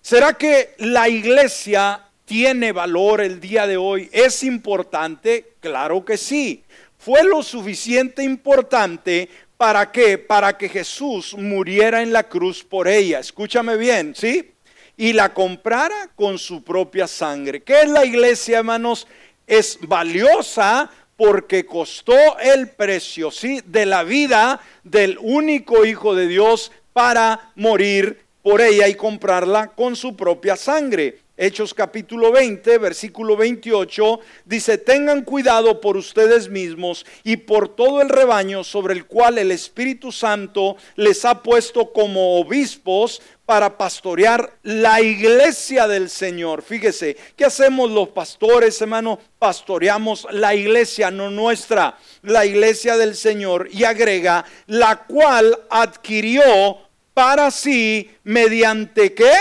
¿Será 0.00 0.32
que 0.32 0.74
la 0.78 1.10
iglesia 1.10 2.06
tiene 2.24 2.72
valor 2.72 3.20
el 3.20 3.38
día 3.38 3.66
de 3.66 3.76
hoy? 3.76 4.08
¿Es 4.12 4.42
importante? 4.42 5.52
Claro 5.60 6.04
que 6.04 6.16
sí. 6.16 6.64
Fue 6.98 7.22
lo 7.22 7.42
suficiente 7.42 8.22
importante 8.22 9.28
para 9.58 9.92
qué? 9.92 10.16
Para 10.16 10.56
que 10.56 10.70
Jesús 10.70 11.34
muriera 11.36 12.00
en 12.00 12.14
la 12.14 12.22
cruz 12.22 12.64
por 12.64 12.88
ella. 12.88 13.18
Escúchame 13.18 13.76
bien, 13.76 14.14
¿sí? 14.16 14.52
Y 14.96 15.12
la 15.12 15.34
comprara 15.34 16.08
con 16.16 16.38
su 16.38 16.64
propia 16.64 17.06
sangre. 17.06 17.62
¿Qué 17.62 17.82
es 17.82 17.90
la 17.90 18.06
iglesia, 18.06 18.58
hermanos? 18.58 19.06
Es 19.46 19.78
valiosa 19.82 20.90
porque 21.20 21.66
costó 21.66 22.38
el 22.38 22.70
precio, 22.70 23.30
¿sí? 23.30 23.60
De 23.66 23.84
la 23.84 24.04
vida 24.04 24.58
del 24.84 25.18
único 25.20 25.84
Hijo 25.84 26.14
de 26.14 26.26
Dios 26.26 26.72
para 26.94 27.52
morir 27.56 28.22
por 28.40 28.62
ella 28.62 28.88
y 28.88 28.94
comprarla 28.94 29.66
con 29.66 29.96
su 29.96 30.16
propia 30.16 30.56
sangre. 30.56 31.18
Hechos 31.36 31.74
capítulo 31.74 32.32
20, 32.32 32.78
versículo 32.78 33.36
28, 33.36 34.20
dice, 34.46 34.78
tengan 34.78 35.22
cuidado 35.22 35.82
por 35.82 35.98
ustedes 35.98 36.48
mismos 36.48 37.04
y 37.22 37.36
por 37.36 37.68
todo 37.68 38.00
el 38.00 38.08
rebaño 38.08 38.64
sobre 38.64 38.94
el 38.94 39.04
cual 39.04 39.36
el 39.36 39.50
Espíritu 39.50 40.12
Santo 40.12 40.76
les 40.96 41.26
ha 41.26 41.42
puesto 41.42 41.92
como 41.92 42.40
obispos 42.40 43.20
para 43.50 43.76
pastorear 43.76 44.58
la 44.62 45.00
iglesia 45.00 45.88
del 45.88 46.08
Señor. 46.08 46.62
Fíjese, 46.62 47.16
¿qué 47.34 47.46
hacemos 47.46 47.90
los 47.90 48.10
pastores, 48.10 48.80
hermano? 48.80 49.18
Pastoreamos 49.40 50.28
la 50.30 50.54
iglesia, 50.54 51.10
no 51.10 51.32
nuestra, 51.32 51.98
la 52.22 52.46
iglesia 52.46 52.96
del 52.96 53.16
Señor. 53.16 53.68
Y 53.72 53.82
agrega, 53.82 54.44
la 54.68 55.04
cual 55.04 55.58
adquirió 55.68 56.78
para 57.12 57.50
sí 57.50 58.08
mediante 58.22 59.14
qué? 59.14 59.32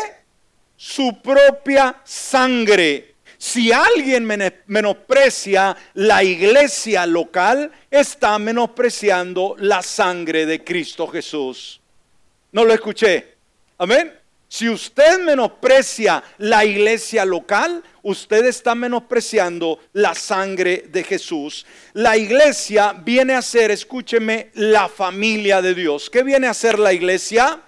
Su 0.76 1.22
propia 1.22 2.02
sangre. 2.04 3.13
Si 3.38 3.72
alguien 3.72 4.26
menosprecia 4.65 5.78
la 5.93 6.24
iglesia 6.24 7.06
local, 7.06 7.72
está 7.91 8.39
menospreciando 8.39 9.56
la 9.60 9.84
sangre 9.84 10.48
de 10.48 10.63
Cristo 10.63 11.06
Jesús. 11.06 11.80
No 12.52 12.65
lo 12.65 12.74
escuché. 12.74 13.38
Amén. 13.82 14.13
Si 14.50 14.68
usted 14.68 15.20
menosprecia 15.20 16.22
la 16.38 16.65
iglesia 16.65 17.24
local, 17.24 17.82
usted 18.02 18.46
está 18.46 18.76
menospreciando 18.76 19.80
la 19.94 20.13
sangre 20.15 20.86
de 20.89 21.04
Jesús. 21.04 21.65
La 21.94 22.18
iglesia 22.18 22.92
viene 22.92 23.36
a 23.36 23.42
ser, 23.42 23.72
escúcheme, 23.72 24.52
la 24.56 24.89
familia 24.89 25.62
de 25.62 25.76
Dios. 25.76 26.10
¿Qué 26.10 26.24
viene 26.24 26.48
a 26.48 26.54
ser 26.54 26.78
la 26.78 26.92
iglesia? 26.92 27.62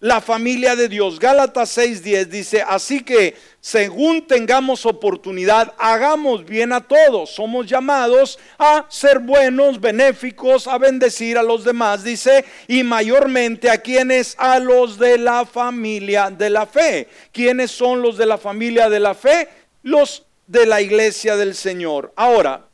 La 0.00 0.22
familia 0.22 0.74
de 0.76 0.88
Dios. 0.88 1.18
Gálatas 1.20 1.76
6:10 1.76 2.24
dice, 2.28 2.64
así 2.66 3.00
que 3.00 3.36
según 3.60 4.26
tengamos 4.26 4.86
oportunidad, 4.86 5.74
hagamos 5.78 6.46
bien 6.46 6.72
a 6.72 6.80
todos. 6.80 7.30
Somos 7.30 7.66
llamados 7.66 8.38
a 8.58 8.86
ser 8.88 9.18
buenos, 9.18 9.78
benéficos, 9.78 10.66
a 10.66 10.78
bendecir 10.78 11.36
a 11.36 11.42
los 11.42 11.64
demás, 11.64 12.02
dice, 12.02 12.46
y 12.66 12.82
mayormente 12.82 13.68
a 13.68 13.78
quienes, 13.78 14.34
a 14.38 14.58
los 14.58 14.98
de 14.98 15.18
la 15.18 15.44
familia 15.44 16.30
de 16.30 16.48
la 16.48 16.66
fe. 16.66 17.08
¿Quiénes 17.30 17.70
son 17.70 18.00
los 18.00 18.16
de 18.16 18.26
la 18.26 18.38
familia 18.38 18.88
de 18.88 19.00
la 19.00 19.14
fe? 19.14 19.48
Los 19.82 20.24
de 20.46 20.64
la 20.64 20.80
iglesia 20.80 21.36
del 21.36 21.54
Señor. 21.54 22.12
Ahora, 22.16 22.64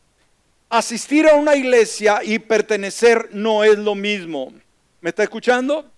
asistir 0.70 1.28
a 1.28 1.34
una 1.34 1.56
iglesia 1.56 2.20
y 2.22 2.38
pertenecer 2.38 3.30
no 3.32 3.64
es 3.64 3.78
lo 3.78 3.96
mismo. 3.96 4.52
¿Me 5.00 5.10
está 5.10 5.24
escuchando? 5.24 5.90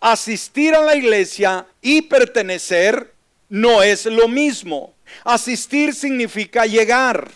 Asistir 0.00 0.74
a 0.74 0.80
la 0.80 0.96
iglesia 0.96 1.66
y 1.80 2.02
pertenecer 2.02 3.12
no 3.48 3.82
es 3.82 4.06
lo 4.06 4.28
mismo. 4.28 4.94
Asistir 5.22 5.94
significa 5.94 6.66
llegar, 6.66 7.30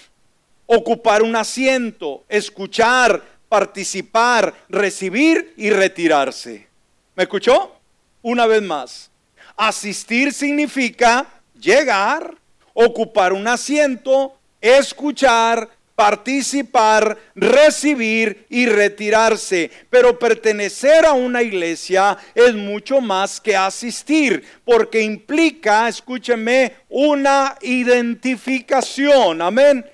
ocupar 0.67 1.23
un 1.23 1.37
asiento, 1.37 2.25
escuchar, 2.29 3.23
participar, 3.49 4.55
recibir 4.69 5.55
y 5.57 5.71
retirarse. 5.71 6.67
¿Me 7.15 7.25
escuchó? 7.25 7.77
Una 8.23 8.47
vez 8.47 8.63
más. 8.63 9.11
Asistir 9.57 10.33
significa 10.33 11.27
llegar, 11.59 12.37
ocupar 12.75 13.33
un 13.33 13.49
asiento, 13.49 14.39
escuchar, 14.61 15.69
participar, 15.99 17.19
recibir 17.35 18.47
y 18.51 18.67
retirarse. 18.67 19.69
Pero 19.91 20.17
pertenecer 20.17 21.05
a 21.05 21.13
una 21.13 21.43
iglesia 21.43 22.17
es 22.37 22.55
mucho 22.55 23.01
más 23.01 23.41
que 23.41 23.57
asistir, 23.57 24.45
porque 24.65 25.03
implica, 25.03 25.89
escúcheme, 25.89 26.73
una 26.89 27.57
identificación. 27.63 29.43
Amén. 29.43 29.85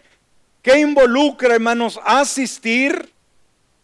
¿Qué 0.61 0.79
involucra, 0.79 1.55
hermanos, 1.55 1.99
asistir? 2.05 3.11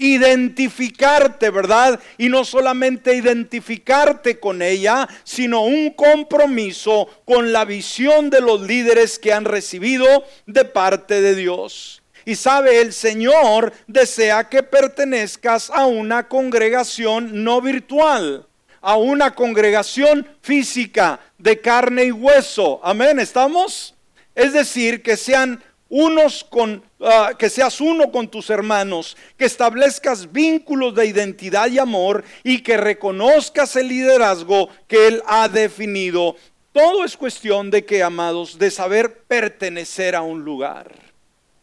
identificarte, 0.03 1.51
¿verdad? 1.51 2.01
Y 2.17 2.31
no 2.31 2.43
solamente 2.47 3.15
identificarte 3.15 4.41
con 4.41 4.63
ella, 4.63 5.07
sino 5.25 5.61
un 5.61 5.91
compromiso 5.91 7.07
con 7.27 7.53
la 7.53 7.67
visión 7.67 8.31
de 8.31 8.41
los 8.41 8.63
líderes 8.63 9.19
que 9.19 9.35
han 9.35 9.45
recibido 9.45 10.25
de 10.47 10.65
parte 10.65 11.21
de 11.21 11.35
Dios. 11.35 12.00
Y 12.31 12.37
sabe, 12.37 12.81
el 12.81 12.93
Señor 12.93 13.73
desea 13.89 14.49
que 14.49 14.63
pertenezcas 14.63 15.69
a 15.69 15.87
una 15.87 16.29
congregación 16.29 17.43
no 17.43 17.61
virtual, 17.61 18.47
a 18.81 18.97
una 18.97 19.35
congregación 19.35 20.29
física 20.41 21.19
de 21.39 21.61
carne 21.61 22.05
y 22.05 22.13
hueso. 22.13 22.81
Amén, 22.85 23.19
¿estamos? 23.19 23.97
Es 24.33 24.53
decir, 24.53 25.03
que 25.03 25.17
sean 25.17 25.61
unos 25.89 26.45
con 26.45 26.85
ah, 27.01 27.33
que 27.37 27.51
seas 27.51 27.81
uno 27.81 28.13
con 28.13 28.29
tus 28.29 28.49
hermanos, 28.49 29.17
que 29.37 29.47
establezcas 29.47 30.31
vínculos 30.31 30.95
de 30.95 31.07
identidad 31.07 31.69
y 31.69 31.81
amor 31.81 32.23
y 32.45 32.63
que 32.63 32.77
reconozcas 32.77 33.75
el 33.75 33.89
liderazgo 33.89 34.69
que 34.87 35.09
él 35.09 35.23
ha 35.27 35.49
definido. 35.49 36.37
Todo 36.71 37.05
es 37.05 37.17
cuestión 37.17 37.73
de 37.73 37.85
que, 37.85 38.05
amados, 38.05 38.57
de 38.57 38.71
saber 38.71 39.25
pertenecer 39.25 40.15
a 40.15 40.23
un 40.23 40.45
lugar. 40.45 40.95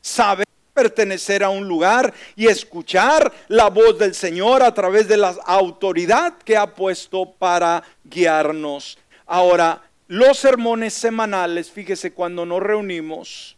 Saber 0.02 0.47
pertenecer 0.78 1.44
a 1.44 1.50
un 1.50 1.68
lugar 1.68 2.14
y 2.36 2.46
escuchar 2.46 3.34
la 3.48 3.68
voz 3.72 3.98
del 3.98 4.14
Señor 4.14 4.62
a 4.62 4.76
través 4.76 5.08
de 5.08 5.18
la 5.18 5.36
autoridad 5.44 6.38
que 6.46 6.56
ha 6.56 6.76
puesto 6.76 7.32
para 7.32 7.82
guiarnos. 8.04 9.00
Ahora, 9.26 9.82
los 10.08 10.38
sermones 10.38 10.94
semanales, 10.94 11.72
fíjese, 11.72 12.14
cuando 12.14 12.46
nos 12.46 12.62
reunimos, 12.62 13.58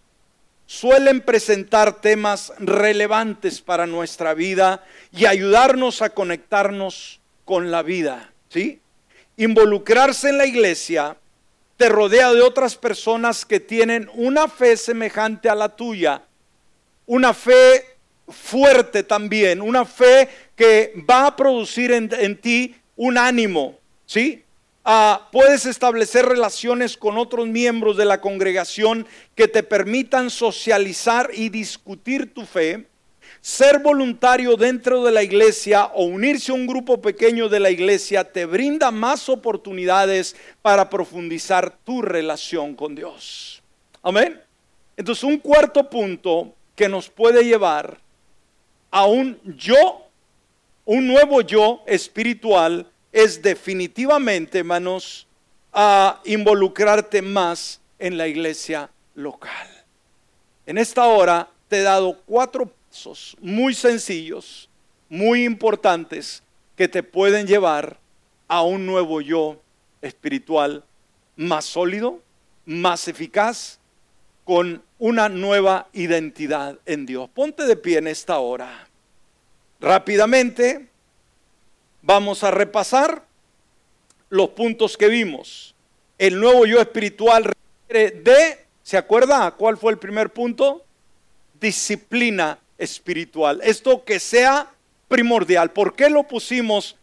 suelen 0.66 1.20
presentar 1.20 2.00
temas 2.00 2.54
relevantes 2.58 3.60
para 3.60 3.86
nuestra 3.86 4.34
vida 4.34 4.86
y 5.12 5.26
ayudarnos 5.26 6.02
a 6.02 6.12
conectarnos 6.12 7.20
con 7.44 7.70
la 7.70 7.84
vida, 7.84 8.32
¿sí? 8.48 8.80
Involucrarse 9.36 10.30
en 10.30 10.38
la 10.38 10.46
iglesia 10.46 11.18
te 11.76 11.90
rodea 11.90 12.32
de 12.32 12.42
otras 12.42 12.78
personas 12.78 13.46
que 13.46 13.60
tienen 13.60 14.10
una 14.14 14.48
fe 14.48 14.78
semejante 14.78 15.50
a 15.50 15.56
la 15.56 15.76
tuya, 15.76 16.24
una 17.10 17.34
fe 17.34 17.86
fuerte 18.28 19.02
también, 19.02 19.64
una 19.64 19.84
fe 19.84 20.30
que 20.56 20.94
va 21.10 21.26
a 21.26 21.36
producir 21.36 21.92
en, 21.92 22.38
ti 22.38 22.76
un 22.96 23.18
ánimo, 23.18 23.80
¿sí? 24.06 24.44
Ah, 24.86 25.28
puedes 25.32 25.66
establecer 25.66 26.28
relaciones 26.28 26.96
con 26.96 27.18
otros 27.18 27.48
miembros 27.48 27.98
de 27.98 28.06
la 28.06 28.22
congregación 28.22 29.08
que 29.34 29.48
te 29.48 29.64
permitan 29.64 30.30
socializar 30.30 31.32
y 31.34 31.50
discutir 31.50 32.32
tu 32.32 32.46
fe 32.46 32.86
ser 33.42 33.80
voluntario 33.80 34.56
dentro 34.56 35.04
de 35.04 35.12
la 35.12 35.24
iglesia 35.24 35.86
o 35.86 36.04
unirse 36.04 36.52
a 36.52 36.56
un 36.56 36.68
grupo 36.68 37.02
pequeño 37.02 37.50
de 37.50 37.60
la 37.60 37.72
iglesia 37.72 38.24
te 38.24 38.46
brinda 38.46 38.92
más 38.92 39.30
oportunidades 39.30 40.36
para 40.62 40.90
profundizar 40.90 41.76
tu 41.84 42.02
relación 42.02 42.76
con 42.76 42.94
Dios. 42.94 43.64
Amén. 44.04 44.40
Entonces 44.98 45.24
un 45.24 45.38
cuarto 45.38 45.90
punto 45.90 46.54
que 46.80 46.88
nos 46.88 47.10
puede 47.10 47.44
llevar 47.44 48.00
a 48.90 49.06
un 49.06 49.38
yo, 49.44 50.08
un 50.86 51.08
nuevo 51.08 51.42
yo 51.42 51.84
espiritual, 51.86 52.90
es 53.12 53.42
definitivamente, 53.42 54.60
hermanos, 54.60 55.28
a 55.74 56.22
involucrarte 56.24 57.22
más 57.22 57.82
en 58.00 58.18
la 58.18 58.30
iglesia 58.30 58.90
local. 59.14 59.68
En 60.66 60.78
esta 60.78 61.06
hora 61.08 61.50
te 61.68 61.80
he 61.80 61.82
dado 61.82 62.18
cuatro 62.26 62.72
muy 63.42 63.74
sencillos, 63.74 64.70
muy 65.10 65.44
importantes, 65.44 66.42
que 66.78 66.88
te 66.88 67.04
pueden 67.04 67.46
llevar 67.46 67.98
a 68.48 68.62
un 68.62 68.86
nuevo 68.86 69.20
yo 69.20 69.62
espiritual 70.02 70.86
más 71.36 71.66
sólido, 71.66 72.22
más 72.66 73.10
eficaz, 73.10 73.80
con 74.46 74.82
una 75.00 75.30
nueva 75.30 75.88
identidad 75.94 76.78
en 76.86 77.06
Dios. 77.06 77.30
Ponte 77.34 77.64
de 77.64 77.76
pie 77.76 77.98
en 77.98 78.08
esta 78.08 78.38
hora. 78.40 78.88
Rápidamente 79.80 80.88
vamos 82.02 82.44
a 82.44 82.52
repasar 82.52 83.24
los 84.30 84.50
puntos 84.50 84.98
que 84.98 85.08
vimos. 85.08 85.74
El 86.18 86.40
nuevo 86.40 86.66
yo 86.66 86.82
espiritual 86.82 87.46
requiere 87.46 88.12
de, 88.22 88.66
¿se 88.84 88.98
acuerda 88.98 89.52
cuál 89.52 89.78
fue 89.78 89.94
el 89.94 89.98
primer 89.98 90.32
punto? 90.32 90.84
Disciplina 91.60 92.60
espiritual. 92.78 93.62
Esto 93.64 94.04
que 94.04 94.20
sea 94.20 94.70
primordial. 95.08 95.72
¿Por 95.72 95.96
qué 95.96 96.10
lo 96.10 96.24
pusimos 96.24 96.98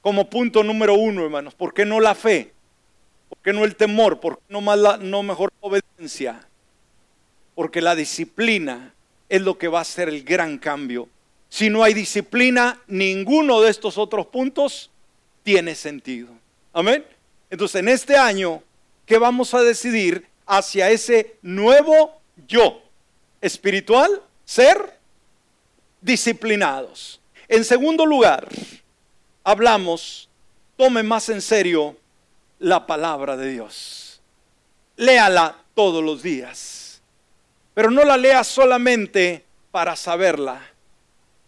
como 0.00 0.30
punto 0.30 0.64
número 0.64 0.94
uno, 0.94 1.24
hermanos? 1.24 1.54
¿Por 1.54 1.74
qué 1.74 1.84
no 1.84 2.00
la 2.00 2.14
fe? 2.14 2.52
¿Por 3.28 3.38
qué 3.38 3.52
no 3.52 3.64
el 3.64 3.76
temor? 3.76 4.18
¿Por 4.18 4.38
qué 4.38 4.44
no, 4.48 4.62
más 4.62 4.78
la, 4.78 4.96
no 4.96 5.22
mejor 5.22 5.52
la 5.60 5.68
obediencia? 5.68 6.46
Porque 7.60 7.82
la 7.82 7.94
disciplina 7.94 8.94
es 9.28 9.42
lo 9.42 9.58
que 9.58 9.68
va 9.68 9.80
a 9.80 9.82
hacer 9.82 10.08
el 10.08 10.24
gran 10.24 10.56
cambio. 10.56 11.10
Si 11.50 11.68
no 11.68 11.84
hay 11.84 11.92
disciplina, 11.92 12.80
ninguno 12.86 13.60
de 13.60 13.70
estos 13.70 13.98
otros 13.98 14.28
puntos 14.28 14.90
tiene 15.42 15.74
sentido. 15.74 16.30
Amén. 16.72 17.04
Entonces, 17.50 17.80
en 17.80 17.88
este 17.88 18.16
año, 18.16 18.62
¿qué 19.04 19.18
vamos 19.18 19.52
a 19.52 19.60
decidir 19.60 20.26
hacia 20.46 20.88
ese 20.88 21.36
nuevo 21.42 22.18
yo 22.48 22.80
espiritual? 23.42 24.22
ser 24.46 24.98
disciplinados. 26.00 27.20
En 27.46 27.66
segundo 27.66 28.06
lugar, 28.06 28.48
hablamos, 29.44 30.30
tome 30.78 31.02
más 31.02 31.28
en 31.28 31.42
serio 31.42 31.94
la 32.58 32.86
palabra 32.86 33.36
de 33.36 33.50
Dios. 33.50 34.22
Léala 34.96 35.58
todos 35.74 36.02
los 36.02 36.22
días, 36.22 36.79
pero 37.80 37.90
no 37.90 38.04
la 38.04 38.18
lea 38.18 38.44
solamente 38.44 39.42
para 39.70 39.96
saberla, 39.96 40.60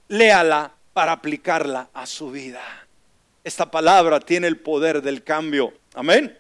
léala 0.09 0.73
para 0.95 1.13
aplicarla 1.13 1.91
a 1.93 2.07
su 2.07 2.31
vida. 2.31 2.63
Esta 3.45 3.71
palabra 3.71 4.19
tiene 4.19 4.47
el 4.47 4.57
poder 4.57 5.03
del 5.03 5.23
cambio. 5.23 5.75
Amén. 5.93 6.39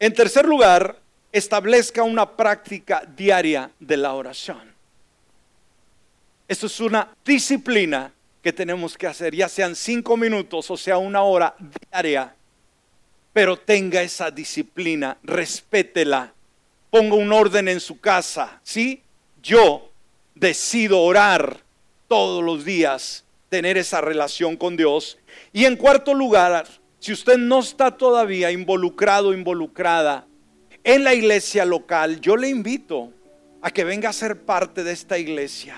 En 0.00 0.12
tercer 0.14 0.46
lugar, 0.46 0.98
establezca 1.30 2.02
una 2.02 2.28
práctica 2.28 3.04
diaria 3.16 3.70
de 3.78 3.96
la 3.96 4.14
oración. 4.14 4.74
Esto 6.48 6.66
es 6.66 6.80
una 6.80 7.14
disciplina 7.24 8.12
que 8.42 8.52
tenemos 8.52 8.98
que 8.98 9.06
hacer, 9.06 9.32
ya 9.32 9.48
sean 9.48 9.76
cinco 9.76 10.16
minutos 10.16 10.68
o 10.72 10.76
sea 10.76 10.98
una 10.98 11.22
hora 11.22 11.54
diaria. 11.88 12.34
Pero 13.32 13.60
tenga 13.60 14.02
esa 14.02 14.32
disciplina, 14.32 15.16
respétela, 15.22 16.32
ponga 16.90 17.14
un 17.14 17.32
orden 17.32 17.68
en 17.68 17.78
su 17.78 18.00
casa. 18.00 18.60
¿Sí? 18.64 19.03
Yo 19.44 19.90
decido 20.34 21.02
orar 21.02 21.60
todos 22.08 22.42
los 22.42 22.64
días, 22.64 23.24
tener 23.50 23.76
esa 23.76 24.00
relación 24.00 24.56
con 24.56 24.74
Dios. 24.76 25.18
Y 25.52 25.66
en 25.66 25.76
cuarto 25.76 26.14
lugar, 26.14 26.66
si 26.98 27.12
usted 27.12 27.36
no 27.36 27.60
está 27.60 27.90
todavía 27.96 28.50
involucrado, 28.50 29.34
involucrada 29.34 30.26
en 30.82 31.04
la 31.04 31.12
iglesia 31.12 31.66
local, 31.66 32.22
yo 32.22 32.38
le 32.38 32.48
invito 32.48 33.12
a 33.60 33.70
que 33.70 33.84
venga 33.84 34.08
a 34.08 34.14
ser 34.14 34.40
parte 34.40 34.82
de 34.82 34.92
esta 34.92 35.18
iglesia 35.18 35.76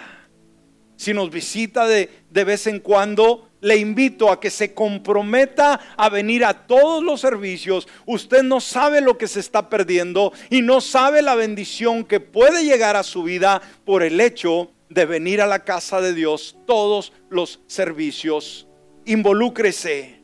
si 0.97 1.15
nos 1.15 1.31
visita 1.31 1.87
de, 1.87 2.11
de 2.31 2.45
vez 2.45 2.67
en 2.67 2.81
cuando, 2.81 3.51
le 3.61 3.77
invito 3.77 4.31
a 4.31 4.39
que 4.39 4.51
se 4.51 4.75
comprometa 4.75 5.81
a 5.97 6.09
venir 6.09 6.45
a 6.45 6.67
todos 6.67 7.03
los 7.03 7.21
servicios. 7.21 7.89
Usted 8.05 8.43
no 8.43 8.61
sabe 8.61 9.01
lo 9.01 9.19
que 9.19 9.29
se 9.29 9.41
está 9.41 9.69
perdiendo 9.69 10.33
y 10.51 10.63
no 10.63 10.81
sabe 10.81 11.23
la 11.23 11.35
bendición 11.35 12.05
que 12.05 12.21
puede 12.21 12.65
llegar 12.65 12.97
a 12.97 13.03
su 13.03 13.23
vida 13.23 13.61
por 13.85 14.03
el 14.03 14.21
hecho 14.21 14.71
de 14.89 15.05
venir 15.05 15.41
a 15.41 15.47
la 15.47 15.65
casa 15.65 16.01
de 16.01 16.15
Dios 16.15 16.57
todos 16.67 17.13
los 17.29 17.61
servicios. 17.67 18.69
Involúcrese. 19.05 20.21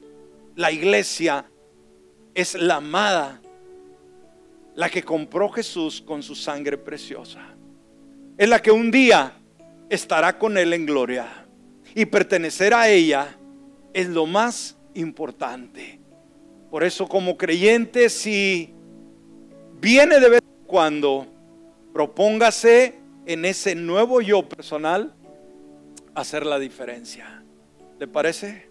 La 0.55 0.71
iglesia 0.71 1.47
es 2.35 2.55
la 2.55 2.77
amada, 2.77 3.41
la 4.75 4.91
que 4.91 5.03
compró 5.03 5.49
Jesús 5.49 6.03
con 6.03 6.23
su 6.23 6.35
sangre 6.35 6.77
preciosa. 6.77 7.41
Es 8.37 8.49
la 8.49 8.61
que 8.61 8.71
un 8.71 8.91
día 8.91 9.42
estará 9.93 10.39
con 10.39 10.57
Él 10.57 10.73
en 10.73 10.87
gloria. 10.87 11.29
Y 11.95 12.07
pertenecer 12.07 12.73
a 12.73 12.89
ella 12.89 13.37
es 13.93 14.09
lo 14.09 14.25
más 14.25 14.79
importante. 14.95 16.01
Por 16.71 16.83
eso 16.83 17.07
como 17.07 17.37
creyente, 17.37 18.09
si 18.09 18.73
viene 19.79 20.19
de 20.19 20.31
vez 20.31 20.41
en 20.41 20.67
cuando, 20.67 21.27
propóngase 21.93 22.95
en 23.27 23.45
ese 23.45 23.75
nuevo 23.75 24.23
yo 24.23 24.49
personal 24.49 25.15
hacer 26.15 26.47
la 26.47 26.59
diferencia. 26.59 27.45
¿Le 27.99 28.09
parece? 28.09 28.71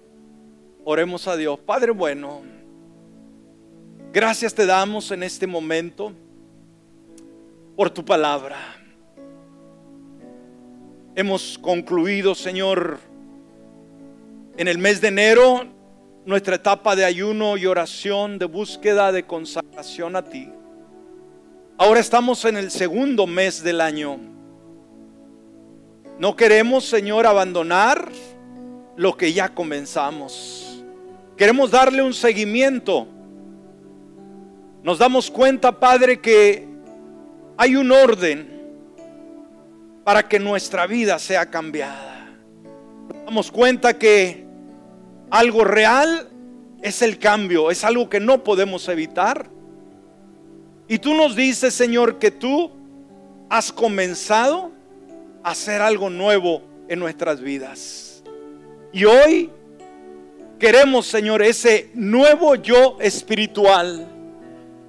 Oremos 0.83 1.27
a 1.27 1.37
Dios. 1.37 1.59
Padre 1.59 1.91
bueno, 1.91 2.41
gracias 4.11 4.55
te 4.55 4.65
damos 4.65 5.11
en 5.11 5.21
este 5.21 5.45
momento 5.45 6.13
por 7.75 7.91
tu 7.91 8.03
palabra. 8.03 8.80
Hemos 11.13 11.57
concluido, 11.57 12.35
Señor, 12.35 12.99
en 14.55 14.69
el 14.69 14.77
mes 14.77 15.01
de 15.01 15.09
enero 15.09 15.65
nuestra 16.25 16.55
etapa 16.55 16.95
de 16.95 17.03
ayuno 17.03 17.57
y 17.57 17.65
oración, 17.65 18.39
de 18.39 18.45
búsqueda, 18.45 19.11
de 19.11 19.23
consagración 19.23 20.15
a 20.15 20.23
ti. 20.23 20.49
Ahora 21.77 21.99
estamos 21.99 22.45
en 22.45 22.55
el 22.55 22.71
segundo 22.71 23.27
mes 23.27 23.61
del 23.61 23.81
año. 23.81 24.19
No 26.17 26.33
queremos, 26.37 26.85
Señor, 26.85 27.27
abandonar 27.27 28.09
lo 28.95 29.17
que 29.17 29.33
ya 29.33 29.49
comenzamos. 29.49 30.81
Queremos 31.35 31.71
darle 31.71 32.03
un 32.03 32.13
seguimiento. 32.13 33.05
Nos 34.81 34.97
damos 34.97 35.29
cuenta, 35.29 35.77
Padre, 35.77 36.21
que 36.21 36.67
hay 37.57 37.75
un 37.75 37.91
orden 37.91 38.60
para 40.03 40.27
que 40.27 40.39
nuestra 40.39 40.87
vida 40.87 41.19
sea 41.19 41.45
cambiada. 41.45 42.27
Nos 43.09 43.25
damos 43.25 43.51
cuenta 43.51 43.97
que 43.97 44.45
algo 45.29 45.63
real 45.63 46.27
es 46.81 47.01
el 47.01 47.19
cambio, 47.19 47.71
es 47.71 47.83
algo 47.83 48.09
que 48.09 48.19
no 48.19 48.43
podemos 48.43 48.87
evitar. 48.87 49.49
Y 50.87 50.99
tú 50.99 51.13
nos 51.13 51.35
dices, 51.35 51.73
Señor, 51.73 52.19
que 52.19 52.31
tú 52.31 52.71
has 53.49 53.71
comenzado 53.71 54.71
a 55.43 55.51
hacer 55.51 55.81
algo 55.81 56.09
nuevo 56.09 56.63
en 56.87 56.99
nuestras 56.99 57.39
vidas. 57.39 58.23
Y 58.91 59.05
hoy 59.05 59.49
queremos, 60.59 61.07
Señor, 61.07 61.41
ese 61.41 61.89
nuevo 61.93 62.55
yo 62.55 62.97
espiritual. 62.99 64.07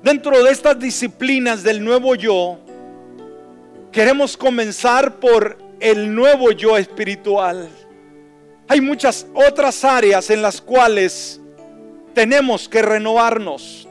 Dentro 0.02 0.42
de 0.42 0.50
estas 0.50 0.78
disciplinas 0.78 1.62
del 1.62 1.84
nuevo 1.84 2.16
yo, 2.16 2.58
Queremos 3.92 4.38
comenzar 4.38 5.20
por 5.20 5.58
el 5.78 6.14
nuevo 6.14 6.50
yo 6.52 6.78
espiritual. 6.78 7.68
Hay 8.66 8.80
muchas 8.80 9.26
otras 9.34 9.84
áreas 9.84 10.30
en 10.30 10.40
las 10.40 10.62
cuales 10.62 11.38
tenemos 12.14 12.68
que 12.68 12.80
renovarnos. 12.80 13.86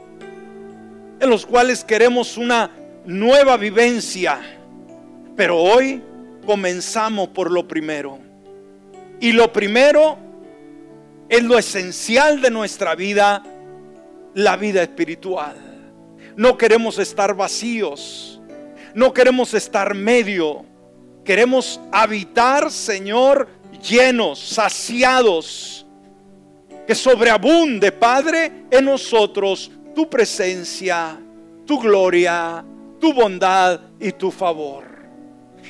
en 1.20 1.30
los 1.30 1.46
cuales 1.46 1.84
queremos 1.84 2.36
una 2.36 2.72
nueva 3.06 3.56
vivencia. 3.56 4.40
Pero 5.36 5.56
hoy 5.56 6.02
comenzamos 6.48 7.28
por 7.30 7.52
lo 7.52 7.68
primero. 7.68 8.18
Y 9.20 9.32
lo 9.32 9.54
primero 9.54 10.18
es 11.30 11.44
lo 11.44 11.60
esencial 11.60 12.42
de 12.42 12.50
nuestra 12.50 12.96
vida, 12.96 13.44
la 14.34 14.58
vida 14.58 14.82
espiritual. 14.82 15.56
No 16.36 16.58
queremos 16.58 16.98
estar 16.98 17.36
vacíos. 17.36 18.41
No 18.94 19.14
queremos 19.14 19.54
estar 19.54 19.94
medio. 19.94 20.66
Queremos 21.24 21.80
habitar, 21.92 22.72
Señor, 22.72 23.48
llenos, 23.88 24.40
saciados. 24.40 25.86
Que 26.88 26.96
sobreabunde, 26.96 27.92
Padre, 27.92 28.66
en 28.72 28.86
nosotros 28.86 29.72
tu 29.94 30.10
presencia, 30.10 31.20
tu 31.66 31.80
gloria, 31.80 32.66
tu 33.00 33.14
bondad 33.14 33.80
y 34.00 34.12
tu 34.12 34.32
favor. 34.32 34.84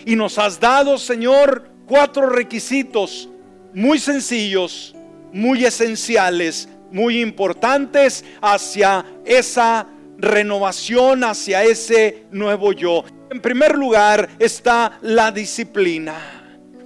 Y 0.06 0.16
nos 0.16 0.38
has 0.38 0.60
dado, 0.60 0.98
Señor, 0.98 1.70
cuatro 1.86 2.28
requisitos 2.30 3.30
muy 3.74 4.00
sencillos, 4.00 4.96
muy 5.32 5.64
esenciales, 5.66 6.68
muy 6.92 7.22
importantes 7.22 8.24
hacia 8.42 9.06
esa 9.26 9.88
renovación, 10.18 11.24
hacia 11.24 11.64
ese 11.64 12.24
nuevo 12.32 12.74
yo. 12.74 13.04
En 13.30 13.42
primer 13.42 13.78
lugar 13.78 14.30
está 14.40 15.00
la 15.02 15.32
disciplina. 15.32 16.16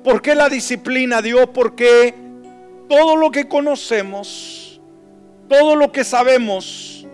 ¿Por 0.03 0.21
qué 0.21 0.35
la 0.35 0.49
disciplina, 0.49 1.21
Dios? 1.21 1.49
Porque 1.53 2.13
todo 2.87 3.15
lo 3.15 3.31
que 3.31 3.47
conocemos, 3.47 4.79
todo 5.49 5.75
lo 5.75 5.91
que 5.91 6.03
sabemos, 6.03 7.07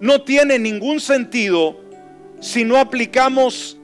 no 0.00 0.22
tiene 0.22 0.58
ningún 0.58 1.00
sentido 1.00 1.76
si 2.40 2.64
no 2.64 2.76
aplicamos 2.76 3.78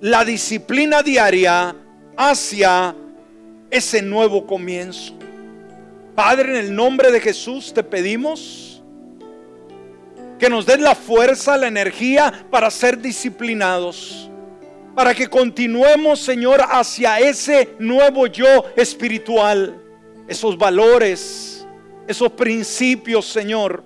la 0.00 0.24
disciplina 0.24 1.02
diaria 1.02 1.74
hacia 2.16 2.94
ese 3.70 4.02
nuevo 4.02 4.46
comienzo. 4.46 5.14
Padre, 6.14 6.50
en 6.50 6.66
el 6.66 6.74
nombre 6.74 7.10
de 7.10 7.20
Jesús 7.20 7.72
te 7.72 7.82
pedimos 7.82 8.71
que 10.42 10.50
nos 10.50 10.66
des 10.66 10.80
la 10.80 10.96
fuerza, 10.96 11.56
la 11.56 11.68
energía 11.68 12.32
para 12.50 12.68
ser 12.68 13.00
disciplinados. 13.00 14.28
Para 14.92 15.14
que 15.14 15.28
continuemos, 15.28 16.18
Señor, 16.18 16.60
hacia 16.68 17.20
ese 17.20 17.76
nuevo 17.78 18.26
yo 18.26 18.64
espiritual. 18.74 19.80
Esos 20.26 20.58
valores, 20.58 21.64
esos 22.08 22.32
principios, 22.32 23.24
Señor. 23.24 23.84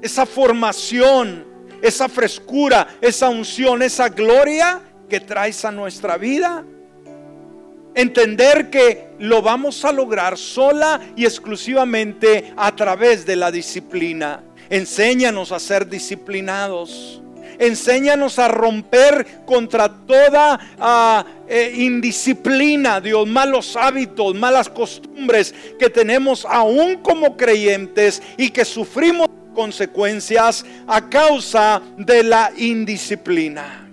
Esa 0.00 0.24
formación, 0.24 1.44
esa 1.82 2.08
frescura, 2.08 2.96
esa 2.98 3.28
unción, 3.28 3.82
esa 3.82 4.08
gloria 4.08 4.80
que 5.10 5.20
traes 5.20 5.62
a 5.66 5.70
nuestra 5.70 6.16
vida 6.16 6.64
Entender 7.94 8.70
que 8.70 9.08
lo 9.18 9.42
vamos 9.42 9.84
a 9.84 9.90
lograr 9.90 10.38
sola 10.38 11.00
y 11.16 11.24
exclusivamente 11.24 12.52
a 12.56 12.74
través 12.74 13.26
de 13.26 13.34
la 13.34 13.50
disciplina. 13.50 14.44
Enséñanos 14.70 15.50
a 15.52 15.58
ser 15.58 15.88
disciplinados. 15.88 17.20
Enséñanos 17.58 18.38
a 18.38 18.48
romper 18.48 19.42
contra 19.44 19.88
toda 19.88 20.58
ah, 20.78 21.26
eh, 21.46 21.74
indisciplina, 21.76 23.00
Dios, 23.02 23.26
malos 23.28 23.76
hábitos, 23.76 24.34
malas 24.34 24.70
costumbres 24.70 25.54
que 25.78 25.90
tenemos 25.90 26.46
aún 26.46 26.96
como 27.02 27.36
creyentes 27.36 28.22
y 28.38 28.48
que 28.48 28.64
sufrimos 28.64 29.28
consecuencias 29.54 30.64
a 30.86 31.10
causa 31.10 31.82
de 31.98 32.22
la 32.22 32.50
indisciplina. 32.56 33.90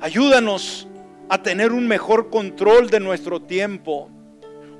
Ayúdanos 0.00 0.86
a 1.28 1.42
tener 1.42 1.72
un 1.72 1.88
mejor 1.88 2.30
control 2.30 2.90
de 2.90 3.00
nuestro 3.00 3.40
tiempo. 3.40 4.10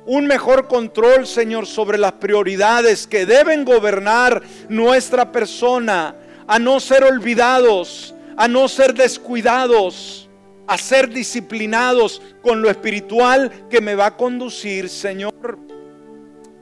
Un 0.07 0.26
mejor 0.26 0.68
control, 0.68 1.26
Señor, 1.26 1.66
sobre 1.66 1.96
las 1.96 2.12
prioridades 2.12 3.07
que 3.07 3.24
deben 3.24 3.64
gobernar 3.64 4.42
nuestra 4.68 5.32
persona. 5.32 6.14
A 6.46 6.59
no 6.59 6.78
ser 6.78 7.05
olvidados, 7.05 8.14
a 8.36 8.46
no 8.46 8.68
ser 8.68 8.92
descuidados, 8.92 10.28
a 10.66 10.76
ser 10.76 11.09
disciplinados 11.09 12.20
con 12.42 12.61
lo 12.61 12.68
espiritual 12.68 13.50
que 13.70 13.80
me 13.80 13.94
va 13.94 14.07
a 14.07 14.16
conducir, 14.16 14.90
Señor, 14.90 15.59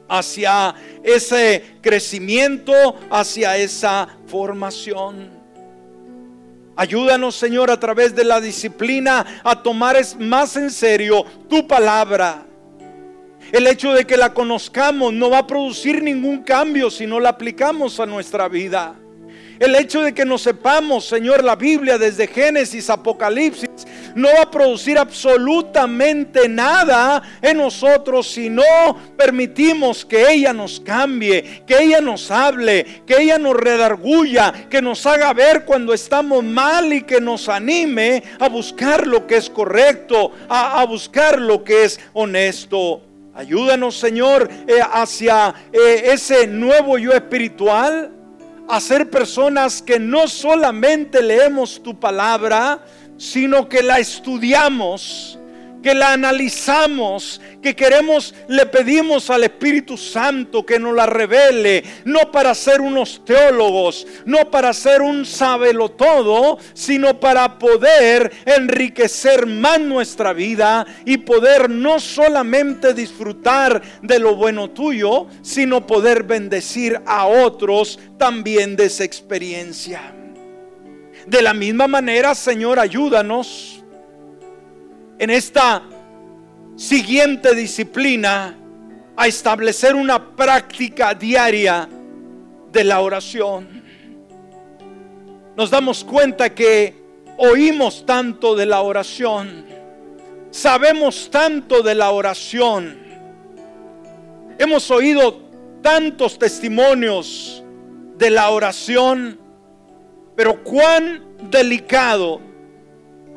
hacia 0.09 0.75
ese 1.03 1.79
crecimiento, 1.81 2.73
hacia 3.11 3.57
esa 3.57 4.09
formación. 4.27 5.31
Ayúdanos, 6.77 7.35
Señor, 7.35 7.71
a 7.71 7.81
través 7.81 8.15
de 8.15 8.25
la 8.25 8.41
disciplina 8.41 9.41
a 9.43 9.63
tomar 9.63 9.97
más 10.19 10.57
en 10.57 10.71
serio 10.71 11.25
tu 11.49 11.67
palabra. 11.67 12.47
El 13.51 13.67
hecho 13.67 13.93
de 13.93 14.07
que 14.07 14.17
la 14.17 14.33
conozcamos 14.33 15.13
no 15.13 15.31
va 15.31 15.39
a 15.39 15.47
producir 15.47 16.03
ningún 16.03 16.43
cambio 16.43 16.91
si 16.91 17.07
no 17.07 17.19
la 17.21 17.31
aplicamos 17.31 17.99
a 18.01 18.07
nuestra 18.07 18.49
vida. 18.49 18.97
El 19.63 19.77
hecho 19.77 20.03
de 20.03 20.13
que 20.13 20.25
nos 20.25 20.43
sepamos, 20.43 21.07
Señor, 21.07 21.45
la 21.45 21.55
Biblia 21.55 21.97
desde 21.97 22.27
Génesis, 22.27 22.91
Apocalipsis, 22.91 23.71
no 24.17 24.27
va 24.27 24.43
a 24.43 24.51
producir 24.51 24.99
absolutamente 24.99 26.49
nada 26.49 27.23
en 27.41 27.59
nosotros 27.59 28.29
si 28.29 28.51
no 28.51 28.65
permitimos 29.17 30.05
que 30.05 30.33
ella 30.33 30.53
nos 30.53 30.81
cambie, 30.81 31.63
que 31.65 31.81
ella 31.81 32.01
nos 32.01 32.29
hable, 32.33 33.03
que 33.07 33.23
ella 33.23 33.39
nos 33.39 33.55
redarguya, 33.55 34.53
que 34.69 34.83
nos 34.83 35.07
haga 35.07 35.33
ver 35.33 35.65
cuando 35.65 35.95
estamos 35.95 36.43
mal 36.43 36.93
y 36.93 37.03
que 37.03 37.21
nos 37.21 37.49
anime 37.49 38.25
a 38.41 38.49
buscar 38.49 39.07
lo 39.07 39.29
que 39.29 39.37
es 39.37 39.49
correcto, 39.49 40.33
a, 40.49 40.85
buscar 40.87 41.41
lo 41.41 41.63
que 41.63 41.85
es 41.85 42.01
honesto. 42.15 43.12
Ayúdanos, 43.35 43.97
Señor, 43.97 44.51
eh, 44.67 44.81
hacia 44.93 45.55
eh, 45.73 46.03
ese 46.13 46.47
nuevo 46.47 46.99
yo 46.99 47.13
espiritual 47.13 48.13
a 48.69 48.79
ser 48.79 49.09
personas 49.09 49.81
que 49.81 49.99
no 49.99 50.29
solamente 50.29 51.23
leemos 51.23 51.83
tu 51.83 51.99
palabra, 51.99 52.85
sino 53.17 53.69
que 53.69 53.83
la 53.83 53.99
estudiamos, 53.99 55.39
que 55.83 55.95
la 55.95 56.13
analizamos, 56.13 57.41
que 57.61 57.75
queremos, 57.75 58.35
le 58.49 58.67
pedimos 58.67 59.29
al 59.31 59.45
Espíritu 59.45 59.97
Santo 59.97 60.65
que 60.65 60.79
nos 60.79 60.95
la 60.95 61.07
revele, 61.07 61.83
no 62.05 62.31
para 62.31 62.55
ser 62.55 62.81
unos 62.81 63.25
teólogos, 63.25 64.07
no 64.25 64.51
para 64.51 64.73
ser 64.73 65.03
un 65.03 65.27
sábelo 65.27 65.91
todo, 65.91 66.59
sino 66.75 67.19
para 67.19 67.59
poder 67.59 68.33
enriquecer 68.47 69.47
más 69.47 69.81
nuestra 69.81 70.33
vida 70.33 70.87
y 71.05 71.19
poder 71.19 71.69
no 71.69 72.01
solamente 72.01 72.95
disfrutar 72.95 73.83
de 74.03 74.19
lo 74.19 74.37
bueno 74.37 74.71
tuyo, 74.71 75.27
sino 75.43 75.87
poder 75.87 76.23
bendecir 76.23 77.01
a 77.07 77.27
otros 77.27 77.99
también 78.19 78.77
de 78.77 78.85
esa 78.87 79.05
experiencia. 79.05 80.15
De 81.27 81.43
la 81.43 81.55
misma 81.55 81.87
manera, 81.87 82.35
Señor, 82.35 82.79
ayúdanos 82.79 83.82
en 85.23 85.31
esta 85.31 85.85
siguiente 86.75 87.55
disciplina 87.55 88.59
a 89.17 89.29
establecer 89.29 89.95
una 89.95 90.35
práctica 90.35 91.15
diaria 91.15 91.89
de 92.73 92.83
la 92.83 92.99
oración. 92.99 93.85
Nos 95.57 95.71
damos 95.71 96.03
cuenta 96.03 96.53
que 96.53 97.05
oímos 97.37 98.05
tanto 98.05 98.57
de 98.57 98.67
la 98.67 98.81
oración, 98.81 99.65
sabemos 100.51 101.31
tanto 101.31 101.85
de 101.85 101.95
la 101.95 102.11
oración, 102.11 102.99
hemos 104.59 104.91
oído 104.91 105.41
tantos 105.83 106.37
testimonios 106.37 107.63
de 108.19 108.29
la 108.29 108.51
oración, 108.51 109.39
pero 110.35 110.65
cuán 110.65 111.23
delicado 111.49 112.41